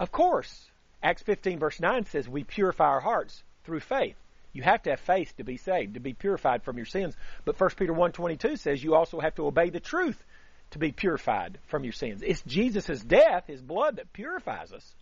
Of 0.00 0.10
course, 0.10 0.70
Acts 1.04 1.22
15 1.22 1.58
verse 1.58 1.78
9 1.78 2.06
says 2.06 2.26
we 2.26 2.44
purify 2.44 2.86
our 2.86 3.00
hearts 3.00 3.42
through 3.64 3.80
faith. 3.80 4.16
You 4.54 4.62
have 4.62 4.82
to 4.84 4.90
have 4.90 5.00
faith 5.00 5.36
to 5.36 5.44
be 5.44 5.58
saved, 5.58 5.94
to 5.94 6.00
be 6.00 6.14
purified 6.14 6.62
from 6.62 6.76
your 6.76 6.86
sins. 6.86 7.14
But 7.44 7.60
1 7.60 7.70
Peter 7.76 7.92
1:22 7.92 8.58
says 8.58 8.82
you 8.82 8.94
also 8.94 9.20
have 9.20 9.34
to 9.34 9.46
obey 9.46 9.68
the 9.68 9.80
truth 9.80 10.24
to 10.70 10.78
be 10.78 10.92
purified 10.92 11.58
from 11.66 11.84
your 11.84 11.92
sins. 11.92 12.22
It's 12.24 12.42
Jesus' 12.42 13.02
death, 13.02 13.46
his 13.46 13.60
blood 13.60 13.96
that 13.96 14.12
purifies 14.12 14.72
us 14.72 14.94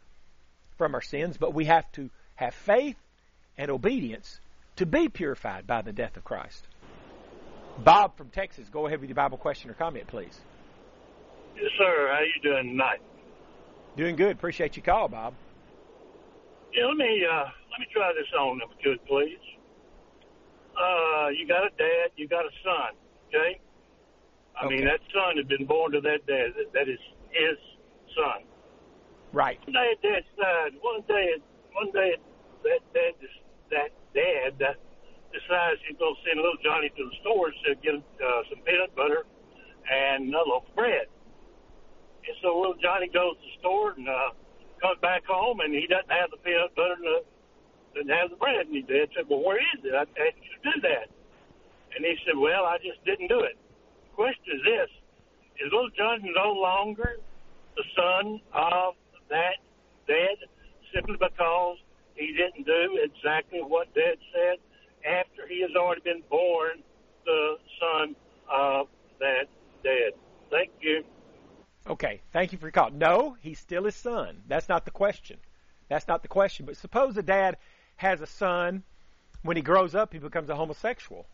from 0.77 0.95
our 0.95 1.01
sins, 1.01 1.37
but 1.37 1.55
we 1.55 1.67
have 1.67 1.91
to 1.93 2.11
have 2.35 2.55
faith 2.55 2.97
and 3.57 3.71
obedience 3.71 4.41
to 4.77 4.87
be 4.87 5.09
purified 5.09 5.67
by 5.67 5.83
the 5.83 5.93
death 5.93 6.17
of 6.17 6.25
Christ. 6.25 6.67
Bob 7.79 8.17
from 8.17 8.31
Texas, 8.31 8.69
go 8.71 8.87
ahead 8.87 9.01
with 9.01 9.09
your 9.09 9.15
Bible 9.15 9.39
question 9.39 9.71
or 9.71 9.75
comment, 9.75 10.09
please. 10.09 10.41
Yes, 11.57 11.71
sir. 11.79 12.09
How 12.11 12.21
you 12.21 12.43
doing 12.43 12.71
tonight? 12.71 13.01
Doing 13.97 14.17
good. 14.17 14.33
Appreciate 14.33 14.77
your 14.77 14.85
call, 14.85 15.09
Bob. 15.09 15.35
Yeah, 16.73 16.87
let 16.87 16.97
me 16.97 17.13
uh, 17.25 17.45
let 17.71 17.79
me 17.81 17.87
try 17.93 18.13
this 18.17 18.29
on 18.39 18.61
if 18.65 18.71
you 18.81 18.97
could, 18.97 19.05
please. 19.07 19.45
Uh, 20.73 21.29
you 21.29 21.47
got 21.47 21.65
a 21.69 21.71
dad, 21.77 22.17
you 22.17 22.27
got 22.29 22.45
a 22.49 22.53
son, 22.65 22.97
okay? 23.29 23.61
I 24.57 24.65
Okay. 24.67 24.77
mean, 24.77 24.85
that 24.87 25.01
son 25.13 25.37
had 25.37 25.49
been 25.49 25.67
born 25.67 25.93
to 25.93 26.01
that 26.01 26.25
dad. 26.27 26.57
That, 26.57 26.73
that 26.73 26.89
is 26.89 26.99
his 27.29 27.59
son. 28.17 28.49
Right. 29.33 29.61
One 29.65 29.73
day, 29.77 29.93
dad 30.03 30.25
died. 30.41 30.73
One 30.81 31.03
day, 31.09 31.37
one 31.73 31.93
day, 31.93 32.17
that 32.65 32.81
dad, 32.97 33.15
that 33.71 33.91
dad 34.17 34.53
uh, 34.65 34.73
decides 35.33 35.81
he's 35.89 35.97
going 36.01 36.17
to 36.17 36.21
send 36.25 36.41
little 36.41 36.61
Johnny 36.65 36.89
to 36.89 37.03
the 37.05 37.17
store 37.21 37.53
to 37.53 37.75
get 37.85 37.97
uh, 37.97 38.41
some 38.49 38.61
peanut 38.65 38.97
butter 38.97 39.25
and 39.93 40.33
a 40.33 40.39
loaf 40.49 40.65
of 40.69 40.75
bread. 40.75 41.09
And 42.25 42.37
so 42.41 42.57
little 42.57 42.81
Johnny 42.81 43.09
goes 43.13 43.37
to 43.37 43.45
the 43.45 43.57
store 43.61 43.93
and 43.93 44.09
uh, 44.09 44.33
comes 44.83 44.99
back 44.99 45.23
home, 45.25 45.63
and 45.63 45.73
he 45.73 45.87
doesn't 45.87 46.11
have 46.11 46.35
the 46.35 46.43
peanut 46.43 46.75
butter 46.75 46.99
and 46.99 47.07
the, 47.07 47.19
doesn't 47.95 48.11
have 48.11 48.31
the 48.35 48.37
bread. 48.37 48.67
And 48.67 48.75
dad 48.87 49.09
said, 49.15 49.31
"Well, 49.31 49.47
where 49.47 49.63
is 49.63 49.81
it? 49.87 49.95
I 49.95 50.03
asked 50.03 50.43
you 50.43 50.51
to 50.59 50.63
do 50.75 50.77
that." 50.83 51.07
And 51.95 52.05
he 52.05 52.19
said, 52.27 52.37
"Well, 52.37 52.67
I 52.67 52.83
just 52.83 52.99
didn't 53.07 53.29
do 53.31 53.41
it." 53.47 53.57
The 54.11 54.15
question 54.19 54.59
is 54.59 54.63
this: 54.67 54.91
Is 55.63 55.73
little 55.73 55.95
Johnny 55.97 56.33
no 56.35 56.53
longer 56.53 57.23
the 57.79 57.85
son 57.95 58.43
of 58.53 58.99
that 59.31 59.63
dad 60.07 60.37
simply 60.93 61.17
because 61.17 61.79
he 62.15 62.35
didn't 62.35 62.67
do 62.67 62.99
exactly 63.01 63.61
what 63.63 63.93
dad 63.95 64.19
said 64.35 64.59
after 65.07 65.47
he 65.49 65.63
has 65.63 65.71
already 65.77 66.03
been 66.03 66.23
born 66.29 66.83
the 67.25 67.57
son 67.81 68.17
of 68.51 68.89
that 69.21 69.47
dad? 69.85 70.13
Thank 70.51 70.71
you. 70.81 71.05
Okay. 71.93 72.23
Thank 72.33 72.53
you 72.53 72.59
for 72.59 72.65
your 72.65 72.73
call. 72.73 72.91
No, 72.91 73.37
he's 73.43 73.59
still 73.59 73.85
his 73.85 73.95
son. 73.95 74.41
That's 74.49 74.67
not 74.67 74.87
the 74.87 74.91
question. 74.91 75.37
That's 75.91 76.09
not 76.09 76.23
the 76.23 76.29
question. 76.29 76.65
But 76.65 76.79
suppose 76.79 77.19
a 77.19 77.23
dad 77.23 77.59
has 77.97 78.23
a 78.23 78.27
son. 78.27 78.83
When 79.43 79.59
he 79.59 79.63
grows 79.63 79.95
up, 79.95 80.15
he 80.15 80.19
becomes 80.19 80.49
a 80.49 80.57
homosexual. 80.57 81.27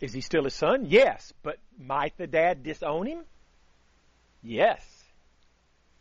Is 0.00 0.14
he 0.14 0.22
still 0.22 0.44
his 0.44 0.54
son? 0.54 0.86
Yes. 0.88 1.34
But 1.42 1.58
might 1.78 2.16
the 2.16 2.26
dad 2.26 2.62
disown 2.62 3.04
him? 3.04 3.24
Yes. 4.42 4.82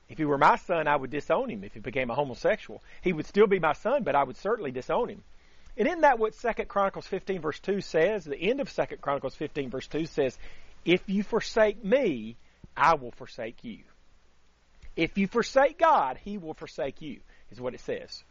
If 0.08 0.18
he 0.18 0.24
were 0.24 0.38
my 0.38 0.56
son, 0.56 0.88
I 0.88 0.96
would 0.96 1.12
disown 1.12 1.50
him 1.50 1.66
if 1.66 1.74
he 1.74 1.82
became 1.82 2.10
a 2.10 2.16
homosexual. 2.16 2.82
He 3.02 3.12
would 3.12 3.26
still 3.26 3.48
be 3.48 3.60
my 3.60 3.74
son, 3.74 4.04
but 4.04 4.16
I 4.16 4.24
would 4.24 4.38
certainly 4.38 4.72
disown 4.72 5.10
him. 5.10 5.24
And 5.76 5.90
isn't 5.90 6.02
that 6.02 6.20
what 6.20 6.40
2 6.40 6.66
Chronicles 6.66 7.06
15 7.08 7.42
verse 7.42 7.60
2 7.60 7.82
says? 7.82 8.24
The 8.24 8.40
end 8.40 8.62
of 8.62 8.74
2 8.74 8.86
Chronicles 9.02 9.36
15 9.36 9.70
verse 9.70 9.88
2 9.88 10.06
says, 10.06 10.38
If 10.86 11.02
you 11.08 11.24
forsake 11.24 11.84
me, 11.84 12.38
I 12.80 12.96
will 12.96 13.12
forsake 13.12 13.64
you. 13.64 13.80
If 14.96 15.18
you 15.18 15.28
forsake 15.28 15.78
God, 15.78 16.18
He 16.24 16.38
will 16.38 16.54
forsake 16.54 17.02
you, 17.02 17.20
is 17.52 17.62
what 17.62 17.74
it 17.74 17.82
says. 17.82 18.24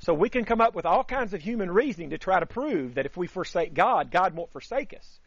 So 0.00 0.12
we 0.12 0.28
can 0.28 0.44
come 0.44 0.60
up 0.60 0.74
with 0.74 0.84
all 0.84 1.04
kinds 1.04 1.32
of 1.32 1.40
human 1.40 1.70
reasoning 1.70 2.10
to 2.10 2.18
try 2.18 2.40
to 2.40 2.46
prove 2.46 2.94
that 2.94 3.06
if 3.06 3.16
we 3.16 3.28
forsake 3.28 3.72
God, 3.72 4.10
God 4.10 4.34
won't 4.34 4.50
forsake 4.50 4.94
us. 4.94 5.20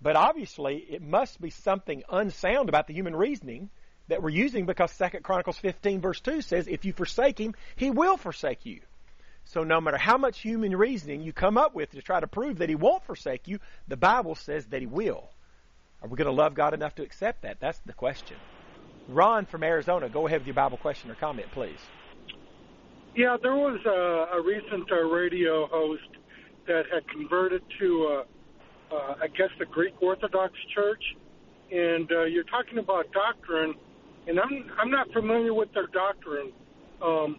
But 0.00 0.14
obviously, 0.14 0.76
it 0.76 1.02
must 1.02 1.40
be 1.40 1.50
something 1.50 2.04
unsound 2.08 2.68
about 2.68 2.86
the 2.86 2.94
human 2.94 3.16
reasoning 3.16 3.70
that 4.06 4.22
we're 4.22 4.30
using 4.30 4.66
because 4.66 4.96
2 4.96 5.20
Chronicles 5.22 5.58
15 5.58 6.00
verse 6.00 6.20
2 6.20 6.42
says, 6.42 6.68
if 6.68 6.84
you 6.84 6.92
forsake 6.92 7.38
Him, 7.38 7.54
He 7.74 7.90
will 7.90 8.16
forsake 8.16 8.64
you. 8.64 8.80
So 9.44 9.64
no 9.64 9.80
matter 9.80 9.98
how 9.98 10.18
much 10.18 10.40
human 10.40 10.76
reasoning 10.76 11.22
you 11.22 11.32
come 11.32 11.58
up 11.58 11.74
with 11.74 11.90
to 11.90 12.02
try 12.02 12.20
to 12.20 12.26
prove 12.26 12.58
that 12.58 12.68
He 12.68 12.74
won't 12.76 13.04
forsake 13.04 13.48
you, 13.48 13.58
the 13.88 13.96
Bible 13.96 14.36
says 14.36 14.66
that 14.66 14.80
He 14.80 14.86
will. 14.86 15.30
Are 16.02 16.08
we 16.08 16.16
going 16.16 16.26
to 16.26 16.32
love 16.32 16.54
God 16.54 16.74
enough 16.74 16.94
to 16.96 17.02
accept 17.02 17.42
that? 17.42 17.58
That's 17.60 17.80
the 17.80 17.92
question. 17.92 18.36
Ron 19.08 19.46
from 19.46 19.62
Arizona, 19.62 20.08
go 20.08 20.26
ahead 20.26 20.40
with 20.40 20.46
your 20.46 20.54
Bible 20.54 20.76
question 20.78 21.10
or 21.10 21.14
comment, 21.14 21.50
please. 21.52 21.80
Yeah, 23.16 23.36
there 23.42 23.56
was 23.56 23.80
a, 23.86 24.36
a 24.36 24.42
recent 24.42 24.90
uh, 24.92 24.96
radio 24.96 25.66
host 25.66 26.02
that 26.66 26.84
had 26.92 27.08
converted 27.08 27.62
to, 27.80 28.22
I 28.92 29.26
guess, 29.28 29.48
the 29.58 29.64
Greek 29.66 29.94
Orthodox 30.00 30.52
Church, 30.74 31.02
and 31.70 32.10
uh, 32.12 32.24
you're 32.24 32.44
talking 32.44 32.78
about 32.78 33.10
doctrine, 33.12 33.74
and 34.26 34.38
I'm 34.38 34.70
I'm 34.78 34.90
not 34.90 35.10
familiar 35.12 35.54
with 35.54 35.72
their 35.72 35.86
doctrine. 35.86 36.52
Um, 37.02 37.38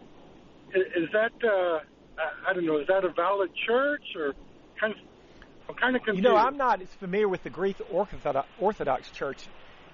is, 0.74 1.04
is 1.04 1.10
that 1.14 1.32
uh, 1.44 1.80
I, 2.20 2.50
I 2.50 2.54
don't 2.54 2.66
know? 2.66 2.80
Is 2.80 2.88
that 2.88 3.04
a 3.06 3.10
valid 3.10 3.52
church 3.68 4.04
or 4.16 4.34
kind 4.80 4.94
of? 4.94 5.00
I'm 5.70 5.76
kind 5.76 5.96
of 5.96 6.02
You 6.16 6.22
know, 6.22 6.36
I'm 6.36 6.58
not 6.58 6.82
as 6.82 6.90
familiar 6.96 7.30
with 7.30 7.44
the 7.44 7.50
Greek 7.50 7.78
Orthodox, 7.92 8.48
Orthodox 8.60 9.12
Church 9.12 9.48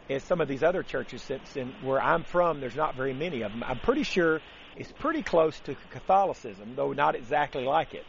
as 0.10 0.24
some 0.24 0.40
of 0.40 0.48
these 0.48 0.64
other 0.64 0.84
churches, 0.84 1.22
since 1.24 1.56
in 1.58 1.70
where 1.82 2.02
I'm 2.02 2.24
from, 2.24 2.60
there's 2.62 2.76
not 2.76 2.96
very 2.96 3.14
many 3.14 3.42
of 3.42 3.52
them. 3.52 3.64
I'm 3.64 3.80
pretty 3.80 4.04
sure 4.04 4.40
it's 4.78 4.92
pretty 4.92 5.24
close 5.24 5.60
to 5.62 5.76
Catholicism, 5.92 6.76
though 6.76 6.94
not 6.94 7.16
exactly 7.16 7.66
like 7.66 7.94
it. 7.94 8.06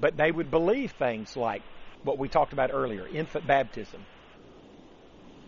but 0.00 0.16
they 0.16 0.30
would 0.30 0.50
believe 0.50 0.92
things 0.92 1.36
like 1.36 1.62
what 2.04 2.18
we 2.18 2.28
talked 2.28 2.52
about 2.52 2.70
earlier, 2.72 3.08
infant 3.08 3.46
baptism. 3.46 4.04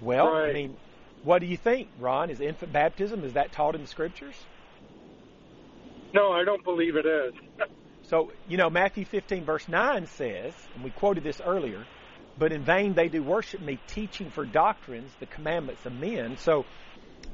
Well, 0.02 0.32
Right. 0.32 0.50
I 0.50 0.52
mean, 0.52 0.76
what 1.22 1.40
do 1.40 1.46
you 1.46 1.56
think, 1.56 1.88
Ron? 2.00 2.30
Is 2.30 2.40
infant 2.40 2.72
baptism 2.72 3.24
is 3.24 3.34
that 3.34 3.52
taught 3.52 3.74
in 3.76 3.82
the 3.82 3.86
scriptures? 3.86 4.34
No, 6.12 6.32
I 6.32 6.44
don't 6.44 6.64
believe 6.64 6.96
it 6.96 7.06
is. 7.06 7.32
So, 8.10 8.32
you 8.48 8.56
know, 8.56 8.68
Matthew 8.70 9.04
15 9.04 9.44
verse 9.44 9.68
9 9.68 10.06
says, 10.06 10.52
and 10.74 10.82
we 10.82 10.90
quoted 10.90 11.22
this 11.22 11.40
earlier, 11.40 11.86
but 12.36 12.50
in 12.52 12.64
vain 12.64 12.94
they 12.94 13.08
do 13.08 13.22
worship 13.22 13.60
me, 13.60 13.78
teaching 13.86 14.30
for 14.30 14.44
doctrines 14.44 15.14
the 15.20 15.26
commandments 15.26 15.86
of 15.86 15.92
men. 15.92 16.36
So, 16.36 16.66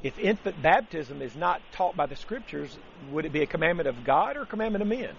if 0.02 0.18
infant 0.18 0.61
baptism 0.61 1.23
is 1.23 1.35
not 1.35 1.62
taught 1.73 1.97
by 1.97 2.04
the 2.04 2.16
scriptures, 2.16 2.78
would 3.11 3.25
it 3.25 3.33
be 3.33 3.40
a 3.40 3.47
commandment 3.47 3.88
of 3.88 4.04
God 4.04 4.37
or 4.37 4.42
a 4.42 4.47
commandment 4.47 4.83
of 4.83 4.88
men? 4.88 5.16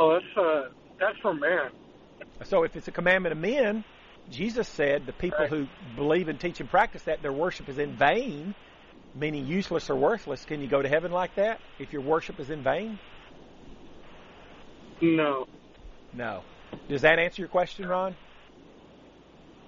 Oh, 0.00 0.14
that's 0.14 0.36
uh, 0.36 0.68
that's 0.98 1.16
for 1.22 1.32
man. 1.32 1.70
So 2.42 2.64
if 2.64 2.74
it's 2.74 2.88
a 2.88 2.92
commandment 2.92 3.32
of 3.32 3.38
men, 3.38 3.84
Jesus 4.28 4.66
said 4.66 5.06
the 5.06 5.12
people 5.12 5.38
Right. 5.38 5.50
who 5.50 5.68
believe 5.94 6.28
and 6.28 6.40
teach 6.40 6.58
and 6.58 6.68
practice 6.68 7.02
that 7.04 7.22
their 7.22 7.32
worship 7.32 7.68
is 7.68 7.78
in 7.78 7.92
vain, 7.96 8.54
meaning 9.14 9.46
useless 9.46 9.88
or 9.88 9.96
worthless. 9.96 10.44
Can 10.44 10.60
you 10.60 10.68
go 10.68 10.82
to 10.82 10.88
heaven 10.88 11.12
like 11.12 11.36
that 11.36 11.60
if 11.78 11.92
your 11.92 12.02
worship 12.02 12.40
is 12.40 12.50
in 12.50 12.62
vain? 12.64 12.98
No, 15.02 15.46
No. 16.12 16.42
Does 16.88 17.02
that 17.02 17.18
answer 17.18 17.42
your 17.42 17.48
question, 17.48 17.86
Ron? 17.86 18.14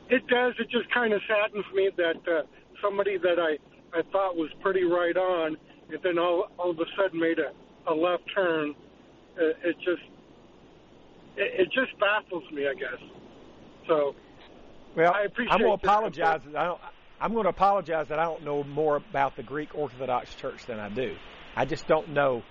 it 0.09 0.27
does. 0.27 0.53
It 0.59 0.69
just 0.71 0.93
kind 0.93 1.13
of 1.13 1.21
saddens 1.27 1.65
me 1.75 1.91
that 1.97 2.17
uh, 2.31 2.43
somebody 2.83 3.17
that 3.19 3.39
I 3.39 3.57
I 3.97 4.03
thought 4.13 4.37
was 4.37 4.51
pretty 4.61 4.85
right 4.85 5.17
on, 5.17 5.57
and 5.91 5.99
then 6.03 6.19
all 6.19 6.49
all 6.59 6.71
of 6.71 6.79
a 6.79 6.85
sudden 6.97 7.19
made 7.19 7.39
a 7.39 7.53
a 7.91 7.95
left 7.95 8.25
turn. 8.35 8.75
Uh, 9.39 9.69
it 9.69 9.77
just 9.79 10.03
it, 11.37 11.61
it 11.61 11.69
just 11.73 11.99
baffles 11.99 12.45
me, 12.53 12.67
I 12.69 12.75
guess. 12.75 13.01
So 13.89 14.15
Well, 14.97 15.13
I 15.15 15.23
appreciate 15.23 15.55
I'm 15.55 15.61
going 15.61 15.79
to 15.79 15.87
apologize. 15.87 16.41
I 16.57 16.65
don't, 16.65 16.81
I'm 17.21 17.33
going 17.33 17.45
to 17.45 17.51
apologize 17.51 18.09
that 18.09 18.19
I 18.19 18.25
don't 18.25 18.45
know 18.45 18.65
more 18.65 18.97
about 18.97 19.37
the 19.37 19.43
Greek 19.43 19.75
Orthodox 19.75 20.35
Church 20.35 20.67
than 20.67 20.79
I 20.79 20.89
do. 20.89 21.17
I 21.57 21.65
just 21.65 21.87
don't 21.87 22.11
know. 22.11 22.43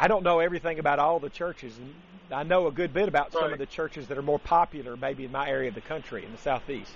I 0.00 0.08
don't 0.08 0.22
know 0.22 0.38
everything 0.40 0.78
about 0.78 0.98
all 0.98 1.20
the 1.20 1.28
churches. 1.28 1.76
And 1.76 1.94
I 2.32 2.42
know 2.42 2.66
a 2.66 2.72
good 2.72 2.94
bit 2.94 3.06
about 3.06 3.34
some 3.34 3.52
of 3.52 3.58
the 3.58 3.66
churches 3.66 4.08
that 4.08 4.16
are 4.16 4.22
more 4.22 4.38
popular, 4.38 4.96
maybe 4.96 5.26
in 5.26 5.30
my 5.30 5.46
area 5.46 5.68
of 5.68 5.74
the 5.74 5.82
country, 5.82 6.24
in 6.24 6.32
the 6.32 6.38
southeast, 6.38 6.90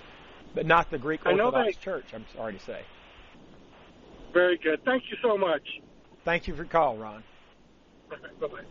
but 0.55 0.65
not 0.65 0.89
the 0.89 0.97
Greek 0.97 1.21
I 1.23 1.33
know 1.33 1.45
Orthodox 1.45 1.75
that- 1.75 1.83
Church. 1.83 2.05
I'm 2.15 2.25
sorry 2.35 2.53
to 2.53 2.59
say. 2.59 2.81
very 4.33 4.57
good. 4.57 4.83
Thank 4.83 5.03
you 5.11 5.17
so 5.21 5.37
much. 5.37 5.61
Thank 6.25 6.47
you 6.47 6.55
for 6.55 6.63
your 6.63 6.69
call, 6.69 6.97
Ron. 6.97 7.23
Bye 8.09 8.17
bye. 8.47 8.63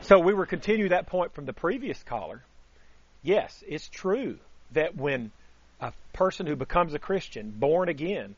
So 0.00 0.20
we 0.20 0.32
were 0.32 0.46
continuing 0.46 0.90
that 0.90 1.08
point 1.08 1.34
from 1.34 1.46
the 1.46 1.52
previous 1.52 2.02
caller. 2.04 2.44
Yes, 3.22 3.64
it's 3.66 3.88
true 3.88 4.38
that 4.70 4.96
when 4.96 5.32
a 5.80 5.92
person 6.12 6.46
who 6.46 6.54
becomes 6.54 6.94
a 6.94 7.00
Christian, 7.00 7.50
born 7.50 7.88
again, 7.88 8.36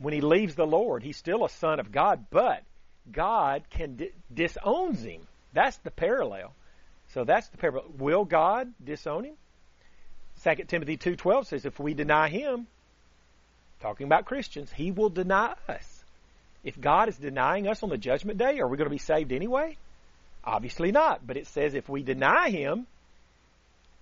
when 0.00 0.14
he 0.14 0.22
leaves 0.22 0.54
the 0.54 0.66
Lord, 0.66 1.02
he's 1.02 1.18
still 1.18 1.44
a 1.44 1.50
son 1.50 1.78
of 1.78 1.92
God, 1.92 2.24
but 2.30 2.64
God 3.12 3.64
can 3.70 3.96
di- 3.96 4.12
disowns 4.32 5.02
him. 5.02 5.26
That's 5.52 5.76
the 5.78 5.90
parallel. 5.90 6.52
So 7.08 7.24
that's 7.24 7.48
the 7.48 7.56
parallel. 7.56 7.86
Will 7.98 8.24
God 8.24 8.72
disown 8.84 9.24
him? 9.24 9.34
2 10.42 10.64
Timothy 10.64 10.96
2:12 10.96 11.46
says 11.46 11.64
if 11.64 11.78
we 11.78 11.94
deny 11.94 12.28
him, 12.28 12.66
talking 13.80 14.06
about 14.06 14.26
Christians, 14.26 14.70
he 14.72 14.90
will 14.90 15.08
deny 15.08 15.54
us. 15.68 16.04
If 16.62 16.80
God 16.80 17.08
is 17.08 17.16
denying 17.16 17.68
us 17.68 17.82
on 17.82 17.90
the 17.90 17.98
judgment 17.98 18.38
day, 18.38 18.58
are 18.58 18.66
we 18.66 18.76
going 18.76 18.86
to 18.86 18.94
be 18.94 18.98
saved 18.98 19.32
anyway? 19.32 19.76
Obviously 20.44 20.92
not. 20.92 21.26
But 21.26 21.36
it 21.36 21.46
says 21.46 21.74
if 21.74 21.88
we 21.88 22.02
deny 22.02 22.50
him, 22.50 22.86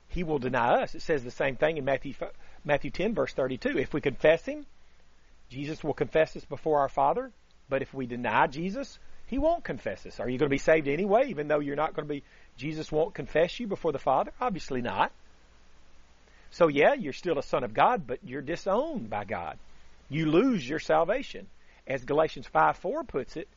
he 0.08 0.25
will 0.25 0.38
deny 0.38 0.82
us. 0.82 0.94
It 0.94 1.02
says 1.02 1.23
the 1.23 1.30
same 1.30 1.56
thing 1.56 1.76
in 1.76 1.84
Matthew 1.84 2.14
Matthew 2.64 2.90
10 2.90 3.14
verse 3.14 3.32
32. 3.32 3.78
If 3.78 3.92
we 3.92 4.00
confess 4.00 4.44
him, 4.44 4.66
Jesus 5.50 5.85
will 5.85 5.94
confess 5.94 6.37
us 6.37 6.44
before 6.44 6.81
our 6.81 6.88
Father. 6.88 7.31
But 7.68 7.83
if 7.83 7.92
we 7.94 8.07
deny 8.07 8.46
Jesus, 8.46 8.98
he 9.27 9.38
won't 9.38 9.64
confess 9.64 10.05
us. 10.07 10.20
Are 10.20 10.29
you 10.29 10.38
going 10.38 10.48
to 10.48 10.55
be 10.55 10.59
saved 10.59 10.88
anyway, 10.88 11.29
even 11.29 11.48
though 11.48 11.61
you're 11.61 11.77
not 11.77 11.94
going 11.94 12.07
to 12.07 12.14
be, 12.14 12.22
Jesus 12.57 12.92
won't 12.92 13.14
confess 13.14 13.59
you 13.59 13.66
before 13.66 13.92
the 13.92 13.98
Father? 13.98 14.33
Obviously 14.40 14.83
not. 14.83 15.12
So 16.50 16.68
yeah, 16.68 16.94
you're 16.94 17.12
still 17.12 17.38
a 17.38 17.42
son 17.42 17.64
of 17.64 17.74
God, 17.74 18.07
but 18.07 18.20
you're 18.22 18.42
disowned 18.42 19.11
by 19.11 19.24
God. 19.24 19.59
You 20.09 20.27
lose 20.27 20.68
your 20.68 20.79
salvation. 20.79 21.48
As 21.87 22.05
Galatians 22.05 22.46
5 22.46 22.77
4 22.77 23.05
puts 23.05 23.37
it, 23.37 23.48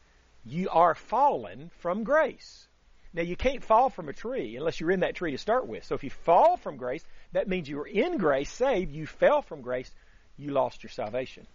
you 0.45 0.69
are 0.69 0.95
fallen 0.95 1.69
from 1.79 2.03
grace. 2.03 2.67
Now 3.13 3.21
you 3.21 3.35
can't 3.35 3.63
fall 3.63 3.89
from 3.89 4.09
a 4.09 4.13
tree 4.13 4.55
unless 4.55 4.79
you're 4.79 4.91
in 4.91 5.01
that 5.01 5.15
tree 5.15 5.31
to 5.31 5.37
start 5.37 5.67
with. 5.67 5.83
So 5.83 5.95
if 5.95 6.03
you 6.03 6.09
fall 6.09 6.57
from 6.57 6.77
grace, 6.77 7.03
that 7.33 7.47
means 7.47 7.69
you 7.69 7.77
were 7.77 7.87
in 7.87 8.17
grace, 8.17 8.51
saved, 8.51 8.93
you 8.93 9.05
fell 9.05 9.41
from 9.41 9.61
grace, 9.61 9.91
you 10.37 10.51
lost 10.51 10.83
your 10.83 10.89
salvation. 10.89 11.47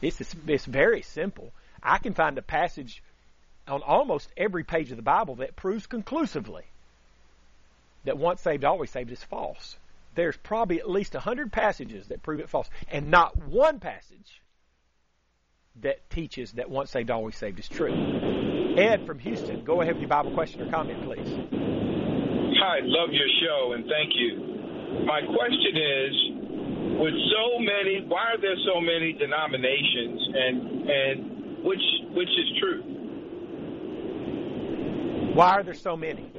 It's, 0.00 0.20
it's, 0.20 0.64
very 0.64 1.02
simple. 1.02 1.52
I 1.82 1.98
can 1.98 2.14
find 2.14 2.38
a 2.38 2.42
passage 2.42 3.02
on 3.68 3.82
almost 3.82 4.28
every 4.36 4.64
page 4.64 4.90
of 4.90 4.96
the 4.96 5.02
Bible 5.02 5.36
that 5.36 5.56
proves 5.56 5.86
conclusively 5.86 6.64
that 8.04 8.16
once 8.16 8.40
saved, 8.40 8.64
always 8.64 8.90
saved 8.90 9.10
is 9.12 9.22
false. 9.22 9.76
There's 10.14 10.36
probably 10.38 10.80
at 10.80 10.90
least 10.90 11.14
a 11.14 11.20
hundred 11.20 11.52
passages 11.52 12.08
that 12.08 12.22
prove 12.22 12.40
it 12.40 12.48
false, 12.48 12.68
and 12.90 13.10
not 13.10 13.36
one 13.36 13.78
passage 13.78 14.40
that 15.82 16.08
teaches 16.10 16.52
that 16.52 16.68
once 16.68 16.90
saved, 16.90 17.10
always 17.10 17.36
saved 17.36 17.58
is 17.60 17.68
true. 17.68 17.92
Ed 18.76 19.06
from 19.06 19.18
Houston, 19.18 19.64
go 19.64 19.80
ahead 19.82 19.94
with 19.94 20.02
your 20.02 20.08
Bible 20.08 20.32
question 20.32 20.62
or 20.62 20.70
comment, 20.70 21.02
please. 21.04 21.28
Hi, 22.58 22.80
love 22.82 23.10
your 23.12 23.28
show 23.40 23.72
and 23.72 23.84
thank 23.84 24.12
you. 24.14 24.50
My 25.06 25.20
question 25.22 25.76
is, 25.76 26.29
with 27.00 27.14
so 27.32 27.58
many, 27.58 28.04
why 28.06 28.34
are 28.34 28.40
there 28.40 28.56
so 28.66 28.80
many 28.80 29.14
denominations, 29.14 30.20
and 30.34 30.90
and 30.90 31.64
which 31.64 31.80
which 32.12 32.28
is 32.28 32.58
true? 32.60 32.82
Why 35.34 35.54
are 35.54 35.62
there 35.62 35.74
so 35.74 35.96
many? 35.96 36.30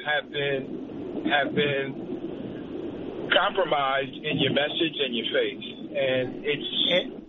have 0.04 0.30
been 0.30 1.26
have 1.26 1.54
been 1.54 3.30
compromised 3.32 4.14
in 4.14 4.38
your 4.38 4.52
message 4.52 4.96
and 5.00 5.16
your 5.16 5.26
faith. 5.32 5.64
And 5.96 6.44
it's 6.44 6.70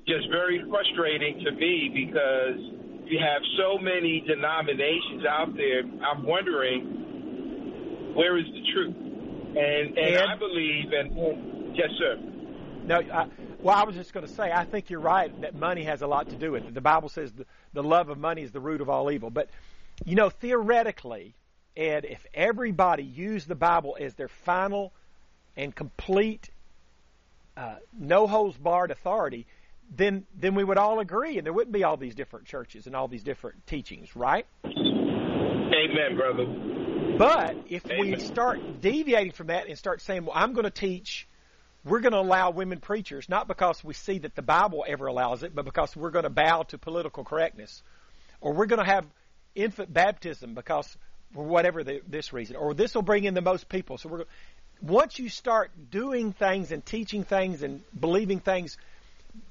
just 0.07 0.29
very 0.29 0.63
frustrating 0.69 1.41
to 1.45 1.51
me 1.51 1.89
because 1.93 2.76
you 3.10 3.20
have 3.20 3.41
so 3.58 3.78
many 3.78 4.22
denominations 4.22 5.26
out 5.26 5.56
there. 5.56 5.84
I'm 6.04 6.24
wondering 6.24 8.13
where 8.15 8.38
is 8.38 8.46
the 8.46 8.63
truth? 8.74 8.96
And 8.96 9.98
and 9.98 10.15
Ed? 10.15 10.26
I 10.28 10.36
believe, 10.38 10.91
and 10.91 11.76
yes, 11.76 11.89
sir. 11.98 12.17
No, 12.84 13.00
I, 13.00 13.28
well, 13.60 13.76
I 13.76 13.84
was 13.84 13.96
just 13.96 14.13
going 14.13 14.26
to 14.26 14.32
say, 14.32 14.52
I 14.52 14.65
think 14.65 14.89
you're 14.89 15.00
right 15.00 15.41
that 15.41 15.56
money 15.56 15.84
has 15.84 16.02
a 16.02 16.08
lot 16.08 16.30
to 16.30 16.36
do 16.36 16.52
with 16.52 16.65
it. 16.65 16.74
The 16.74 16.82
Bible 16.82 17.10
says 17.10 17.34
the, 17.34 17.46
the 17.74 17.84
love 17.84 18.10
of 18.10 18.17
money 18.17 18.43
is 18.43 18.52
the 18.52 18.60
root 18.60 18.82
of 18.82 18.89
all 18.89 19.12
evil. 19.12 19.30
But, 19.30 19.50
you 20.06 20.15
know, 20.15 20.30
theoretically, 20.30 21.34
Ed, 21.76 22.06
if 22.06 22.26
everybody 22.34 23.04
used 23.04 23.48
the 23.48 23.56
Bible 23.56 23.98
as 24.00 24.13
their 24.13 24.28
final 24.28 24.93
and 25.56 25.76
complete, 25.76 26.50
uh, 27.58 27.76
no 27.98 28.28
holds 28.28 28.58
barred 28.58 28.91
authority, 28.91 29.48
then 29.95 30.26
then 30.39 30.56
we 30.56 30.63
would 30.63 30.78
all 30.78 31.00
agree, 31.00 31.38
and 31.38 31.45
there 31.45 31.54
wouldn't 31.54 31.73
be 31.73 31.84
all 31.84 31.97
these 31.97 32.15
different 32.15 32.45
churches 32.45 32.88
and 32.88 32.95
all 32.95 33.08
these 33.08 33.23
different 33.23 33.65
teachings, 33.67 34.15
right? 34.15 34.45
Amen, 34.65 36.15
brother. 36.15 36.45
But 37.17 37.56
if 37.67 37.84
we 37.86 38.19
start 38.19 38.82
deviating 38.82 39.32
from 39.32 39.47
that 39.47 39.67
and 39.67 39.78
start 39.78 40.02
saying, 40.02 40.26
well, 40.26 40.36
I'm 40.36 40.54
going 40.54 40.65
to 40.65 40.69
teach, 40.69 41.28
we're 41.84 42.00
going 42.00 42.13
to 42.13 42.19
allow 42.19 42.52
women 42.52 42.80
preachers, 42.80 43.28
not 43.28 43.47
because 43.47 43.84
we 43.84 43.93
see 43.93 44.19
that 44.19 44.36
the 44.36 44.43
Bible 44.43 44.86
ever 44.88 45.08
allows 45.08 45.41
it, 45.43 45.56
but 45.56 45.65
because 45.65 45.95
we're 45.95 46.12
going 46.12 46.23
to 46.23 46.30
bow 46.30 46.63
to 46.63 46.78
political 46.78 47.23
correctness. 47.23 47.82
Or 48.39 48.54
we're 48.54 48.67
going 48.67 48.86
to 48.86 48.91
have 48.91 49.06
infant 49.56 49.91
baptism 49.91 50.54
because, 50.54 50.95
for 51.34 51.43
whatever 51.43 51.84
the, 51.84 52.02
this 52.08 52.34
reason. 52.34 52.56
Or 52.56 52.76
this 52.76 52.93
will 52.93 53.02
bring 53.02 53.23
in 53.23 53.34
the 53.34 53.41
most 53.41 53.67
people. 53.67 53.97
So 53.97 54.10
we're, 54.10 54.26
once 54.82 55.17
you 55.17 55.30
start 55.30 55.71
doing 55.89 56.34
things 56.34 56.71
and 56.71 56.86
teaching 56.86 57.23
things 57.23 57.63
and 57.63 57.82
believing 58.00 58.41
things 58.41 58.78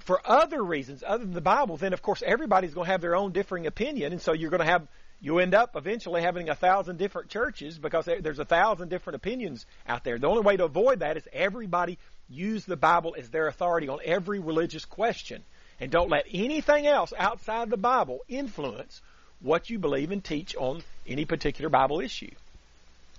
for 0.01 0.21
other 0.25 0.63
reasons 0.63 1.03
other 1.07 1.25
than 1.25 1.35
the 1.35 1.41
Bible, 1.41 1.77
then 1.77 1.93
of 1.93 2.03
course 2.03 2.23
everybody's 2.25 2.75
going 2.75 2.87
to 2.87 2.93
have 2.93 3.01
their 3.01 3.17
own 3.17 3.33
differing 3.33 3.67
opinion, 3.67 4.13
and 4.13 4.21
so 4.21 4.33
you're 4.33 4.51
going 4.51 4.65
to 4.65 4.71
have 4.71 4.87
you 5.21 5.39
end 5.39 5.55
up 5.55 5.77
eventually 5.77 6.23
having 6.23 6.51
a 6.51 6.55
thousand 6.55 6.99
different 6.99 7.31
churches 7.31 7.79
because 7.79 8.05
there's 8.05 8.39
a 8.39 8.45
thousand 8.45 8.91
different 8.91 9.17
opinions 9.17 9.65
out 9.89 10.05
there. 10.05 10.19
The 10.19 10.29
only 10.29 10.43
way 10.43 10.57
to 10.59 10.65
avoid 10.65 11.01
that 11.01 11.17
is 11.17 11.27
everybody 11.33 11.99
use 12.29 12.65
the 12.65 12.77
Bible 12.77 13.17
as 13.19 13.31
their 13.31 13.47
authority 13.47 13.89
on 13.89 13.99
every 14.05 14.39
religious 14.39 14.85
question, 14.85 15.43
and 15.81 15.91
don't 15.91 16.11
let 16.11 16.27
anything 16.33 16.87
else 16.87 17.13
outside 17.19 17.71
the 17.71 17.77
Bible 17.77 18.21
influence 18.29 19.01
what 19.41 19.71
you 19.71 19.79
believe 19.79 20.13
and 20.13 20.23
teach 20.23 20.55
on 20.57 20.83
any 21.07 21.25
particular 21.25 21.71
Bible 21.71 22.01
issue. 22.01 22.31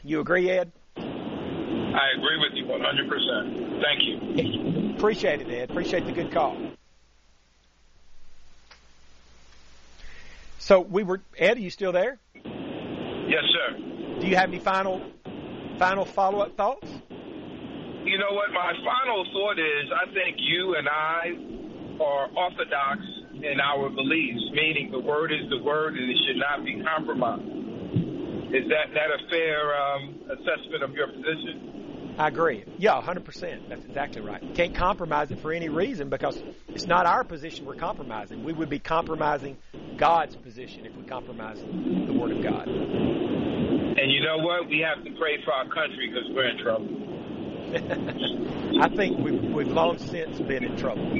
You 0.03 0.19
agree, 0.19 0.49
Ed? 0.49 0.71
I 0.97 2.11
agree 2.15 2.37
with 2.37 2.53
you 2.53 2.65
100%. 2.65 3.81
Thank 3.81 4.03
you. 4.03 4.87
Appreciate 4.97 5.41
it, 5.41 5.49
Ed. 5.49 5.69
Appreciate 5.69 6.07
the 6.07 6.12
good 6.12 6.31
call. 6.31 6.57
So 10.57 10.81
we 10.81 11.03
were 11.03 11.21
Ed, 11.38 11.57
are 11.57 11.60
you 11.60 11.69
still 11.69 11.91
there? 11.91 12.17
Yes, 12.33 13.43
sir. 13.53 13.77
Do 14.19 14.27
you 14.27 14.36
have 14.36 14.49
any 14.49 14.57
final 14.57 15.01
final 15.77 16.03
follow 16.03 16.39
up 16.39 16.57
thoughts? 16.57 16.89
You 18.03 18.17
know 18.17 18.33
what? 18.33 18.51
My 18.51 18.73
final 18.83 19.23
thought 19.33 19.60
is 19.60 19.91
I 19.93 20.12
think 20.13 20.38
you 20.39 20.75
and 20.75 20.89
I 20.89 22.03
are 22.03 22.29
orthodox 22.36 22.99
in 23.36 23.60
our 23.62 23.89
beliefs, 23.89 24.49
meaning 24.53 24.89
the 24.91 24.99
word 24.99 25.31
is 25.31 25.47
the 25.51 25.62
word 25.62 25.93
and 25.93 26.10
it 26.10 26.17
should 26.25 26.38
not 26.38 26.65
be 26.65 26.81
compromised. 26.81 27.43
Is 28.49 28.65
that, 28.69 28.95
that 28.95 29.12
a 29.12 29.29
fair 29.29 29.75
um, 29.77 30.15
assessment 30.25 30.81
of 30.81 30.93
your 30.93 31.07
position? 31.07 31.76
I 32.17 32.27
agree. 32.30 32.63
Yeah, 32.80 32.99
100%. 33.01 33.69
That's 33.69 33.86
exactly 33.86 34.21
right. 34.21 34.41
Can't 34.56 34.73
compromise 34.73 35.30
it 35.32 35.39
for 35.39 35.51
any 35.51 35.69
reason 35.69 36.10
because 36.10 36.41
it's 36.69 36.88
not 36.88 37.06
our 37.06 37.23
position 37.23 37.65
we're 37.65 37.75
compromising. 37.75 38.43
We 38.43 38.53
would 38.53 38.69
be 38.69 38.80
compromising 38.80 39.58
God's 39.97 40.36
position 40.36 40.86
if 40.86 40.95
we 40.95 41.03
compromise 41.03 41.60
the 41.60 42.13
Word 42.13 42.32
of 42.32 42.41
God. 42.41 42.67
And 42.67 44.12
you 44.12 44.21
know 44.21 44.38
what? 44.39 44.67
We 44.67 44.80
have 44.80 45.03
to 45.03 45.12
pray 45.19 45.43
for 45.43 45.53
our 45.53 45.65
country 45.65 46.10
because 46.10 46.30
we're 46.32 46.49
in 46.49 46.58
trouble. 46.58 46.88
I 48.82 48.89
think 48.95 49.19
we've, 49.19 49.41
we've 49.53 49.67
long 49.67 49.97
since 49.99 50.39
been 50.39 50.63
in 50.63 50.77
trouble. 50.77 51.12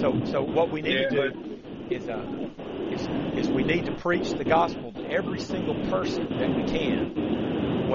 So, 0.00 0.20
so 0.30 0.42
what 0.42 0.70
we 0.70 0.82
need 0.82 1.00
Yeah, 1.00 1.08
to 1.08 1.30
do 1.30 1.62
is, 1.90 2.08
uh, 2.08 2.24
is, 2.90 3.08
is 3.46 3.48
we 3.48 3.64
need 3.64 3.86
to 3.86 3.92
preach 3.92 4.30
the 4.32 4.44
gospel 4.44 4.92
to 4.92 5.10
every 5.10 5.40
single 5.40 5.74
person 5.88 6.28
that 6.38 6.54
we 6.54 6.64
can, 6.64 7.12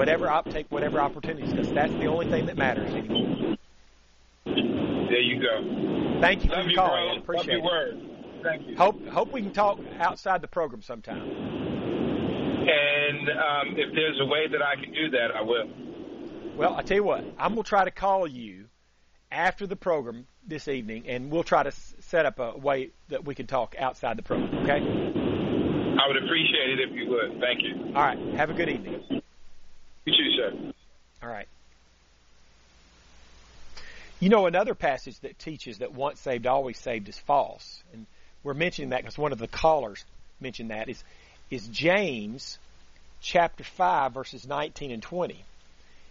whatever 0.00 0.30
op- 0.30 0.48
take 0.50 0.66
whatever 0.70 0.98
opportunities, 0.98 1.52
because 1.52 1.70
that's 1.72 1.92
the 1.92 2.06
only 2.06 2.26
thing 2.26 2.46
that 2.46 2.56
matters 2.56 2.90
anymore. 2.94 3.54
There 4.46 5.20
you 5.20 5.42
go. 5.42 6.18
Thank 6.22 6.42
you 6.42 6.48
for 6.48 6.56
Love 6.56 6.64
the 6.64 6.70
you, 6.70 6.76
call. 6.76 6.88
bro. 6.88 7.16
Ed. 7.16 7.28
Love 7.36 7.44
your 7.46 7.58
it. 7.58 7.62
word. 7.62 8.00
Thank 8.42 8.66
you. 8.66 8.76
Hope 8.78 9.06
hope 9.08 9.30
we 9.30 9.42
can 9.42 9.52
talk 9.52 9.78
outside 9.98 10.40
the 10.40 10.48
program 10.48 10.80
sometime. 10.80 11.20
And 11.20 13.28
um, 13.28 13.76
if 13.76 13.94
there's 13.94 14.18
a 14.22 14.24
way 14.24 14.48
that 14.50 14.62
I 14.62 14.76
can 14.82 14.90
do 14.94 15.10
that, 15.10 15.32
I 15.36 15.42
will. 15.42 15.68
Well, 16.56 16.74
I 16.74 16.82
tell 16.82 16.96
you 16.96 17.04
what, 17.04 17.22
I'm 17.38 17.50
gonna 17.52 17.62
try 17.62 17.84
to 17.84 17.90
call 17.90 18.26
you 18.26 18.68
after 19.30 19.66
the 19.66 19.76
program 19.76 20.26
this 20.46 20.66
evening, 20.66 21.04
and 21.08 21.30
we'll 21.30 21.44
try 21.44 21.62
to 21.62 21.68
s- 21.68 21.94
set 22.00 22.24
up 22.24 22.38
a 22.38 22.56
way 22.56 22.92
that 23.08 23.26
we 23.26 23.34
can 23.34 23.46
talk 23.46 23.74
outside 23.78 24.16
the 24.16 24.22
program. 24.22 24.64
Okay? 24.64 24.80
I 24.80 26.08
would 26.08 26.16
appreciate 26.24 26.70
it 26.70 26.80
if 26.88 26.96
you 26.96 27.06
would. 27.10 27.38
Thank 27.40 27.60
you. 27.62 27.92
All 27.94 28.02
right. 28.02 28.18
Have 28.36 28.48
a 28.48 28.54
good 28.54 28.70
evening. 28.70 29.19
You 30.04 30.12
too, 30.12 30.30
sir. 30.36 30.72
All 31.22 31.28
right. 31.28 31.48
You 34.20 34.28
know, 34.28 34.46
another 34.46 34.74
passage 34.74 35.18
that 35.20 35.38
teaches 35.38 35.78
that 35.78 35.92
once 35.92 36.20
saved, 36.20 36.46
always 36.46 36.78
saved 36.78 37.08
is 37.08 37.18
false. 37.18 37.82
And 37.92 38.06
we're 38.42 38.54
mentioning 38.54 38.90
that 38.90 39.02
because 39.02 39.16
one 39.16 39.32
of 39.32 39.38
the 39.38 39.48
callers 39.48 40.04
mentioned 40.40 40.70
that 40.70 40.88
is, 40.88 41.02
is 41.50 41.66
James 41.68 42.58
chapter 43.20 43.64
5 43.64 44.12
verses 44.12 44.46
19 44.46 44.90
and 44.90 45.02
20. 45.02 45.42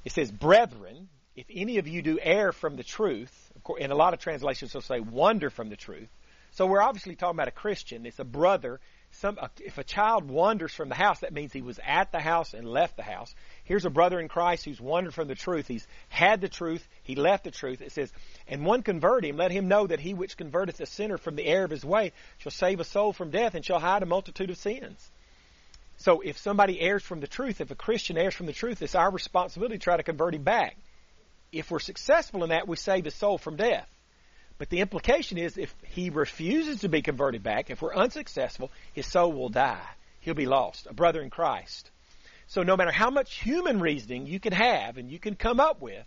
It 0.06 0.12
says, 0.12 0.32
Brethren, 0.32 1.08
if 1.36 1.46
any 1.54 1.78
of 1.78 1.88
you 1.88 2.02
do 2.02 2.20
err 2.22 2.52
from 2.52 2.76
the 2.76 2.84
truth, 2.84 3.32
of 3.56 3.64
course, 3.64 3.82
in 3.82 3.92
a 3.92 3.96
lot 3.96 4.14
of 4.14 4.20
translations 4.20 4.74
they'll 4.74 4.82
say 4.82 5.00
wander 5.00 5.50
from 5.50 5.70
the 5.70 5.76
truth. 5.76 6.10
So 6.52 6.66
we're 6.66 6.82
obviously 6.82 7.16
talking 7.16 7.36
about 7.36 7.48
a 7.48 7.52
Christian. 7.52 8.06
It's 8.06 8.20
a 8.20 8.24
brother. 8.24 8.80
Some, 9.12 9.38
if 9.60 9.78
a 9.78 9.84
child 9.84 10.30
wanders 10.30 10.74
from 10.74 10.88
the 10.88 10.96
house, 10.96 11.22
that 11.22 11.34
means 11.34 11.52
he 11.52 11.62
was 11.62 11.80
at 11.86 12.12
the 12.12 12.20
house 12.20 12.54
and 12.54 12.68
left 12.68 12.96
the 12.96 13.04
house. 13.04 13.34
Here's 13.64 13.86
a 13.86 13.90
brother 13.90 14.20
in 14.20 14.28
Christ 14.28 14.66
who's 14.66 14.80
wandered 14.80 15.14
from 15.14 15.28
the 15.28 15.36
truth. 15.36 15.68
He's 15.68 15.88
had 16.10 16.42
the 16.42 16.48
truth. 16.48 16.88
He 17.04 17.16
left 17.16 17.44
the 17.44 17.52
truth. 17.52 17.82
It 17.82 17.92
says, 17.92 18.12
and 18.48 18.66
one 18.66 18.84
convert 18.84 19.26
him, 19.26 19.36
let 19.36 19.52
him 19.52 19.68
know 19.68 19.88
that 19.88 20.00
he 20.00 20.14
which 20.14 20.38
converteth 20.38 20.80
a 20.80 20.86
sinner 20.86 21.18
from 21.18 21.36
the 21.36 21.46
error 21.46 21.66
of 21.66 21.72
his 21.72 21.84
way 21.84 22.14
shall 22.38 22.52
save 22.52 22.80
a 22.80 22.86
soul 22.86 23.12
from 23.12 23.32
death 23.32 23.56
and 23.56 23.66
shall 23.66 23.80
hide 23.80 24.04
a 24.04 24.06
multitude 24.06 24.52
of 24.52 24.58
sins. 24.58 25.12
So 25.98 26.22
if 26.22 26.38
somebody 26.38 26.80
errs 26.80 27.04
from 27.04 27.20
the 27.20 27.28
truth, 27.28 27.60
if 27.60 27.72
a 27.72 27.76
Christian 27.76 28.18
errs 28.18 28.36
from 28.36 28.46
the 28.46 28.54
truth, 28.54 28.82
it's 28.82 28.96
our 28.96 29.12
responsibility 29.12 29.78
to 29.78 29.84
try 29.84 29.98
to 29.98 30.04
convert 30.04 30.34
him 30.34 30.44
back. 30.44 30.78
If 31.52 31.72
we're 31.72 31.80
successful 31.80 32.44
in 32.44 32.52
that, 32.52 32.68
we 32.68 32.78
save 32.78 33.06
his 33.06 33.16
soul 33.16 33.38
from 33.38 33.58
death. 33.58 33.90
But 34.60 34.70
the 34.70 34.82
implication 34.82 35.38
is 35.38 35.58
if 35.58 35.74
he 35.86 36.10
refuses 36.10 36.82
to 36.82 36.90
be 36.90 37.02
converted 37.02 37.42
back, 37.42 37.72
if 37.72 37.82
we're 37.82 37.96
unsuccessful, 37.96 38.70
his 38.94 39.08
soul 39.08 39.32
will 39.32 39.50
die. 39.50 39.88
He'll 40.20 40.36
be 40.36 40.46
lost, 40.46 40.86
a 40.86 40.94
brother 40.94 41.22
in 41.22 41.30
Christ. 41.30 41.90
So 42.48 42.62
no 42.62 42.76
matter 42.76 42.92
how 42.92 43.10
much 43.10 43.40
human 43.40 43.80
reasoning 43.80 44.28
you 44.28 44.40
can 44.40 44.52
have 44.52 44.98
and 44.98 45.10
you 45.10 45.18
can 45.18 45.36
come 45.36 45.62
up 45.62 45.82
with 45.82 46.06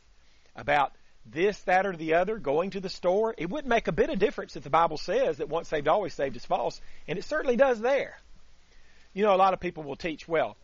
about 0.55 0.93
this, 1.25 1.59
that, 1.63 1.87
or 1.87 1.97
the 1.97 2.15
other, 2.15 2.37
going 2.37 2.71
to 2.71 2.81
the 2.81 2.91
store, 2.91 3.35
it 3.39 3.49
wouldn't 3.49 3.71
make 3.71 3.89
a 3.89 3.93
bit 3.93 4.11
of 4.11 4.19
difference 4.19 4.55
if 4.55 4.65
the 4.65 4.71
Bible 4.71 4.99
says 4.99 5.39
that 5.39 5.49
once 5.49 5.69
saved, 5.69 5.89
always 5.89 6.13
saved 6.13 6.37
is 6.37 6.45
false, 6.45 6.79
and 7.09 7.19
it 7.19 7.25
certainly 7.25 7.57
does 7.57 7.81
there. 7.81 8.19
You 9.15 9.23
know, 9.23 9.35
a 9.35 9.37
lot 9.37 9.55
of 9.55 9.61
people 9.61 9.85
will 9.85 9.97
teach, 9.97 10.29
well, 10.29 10.57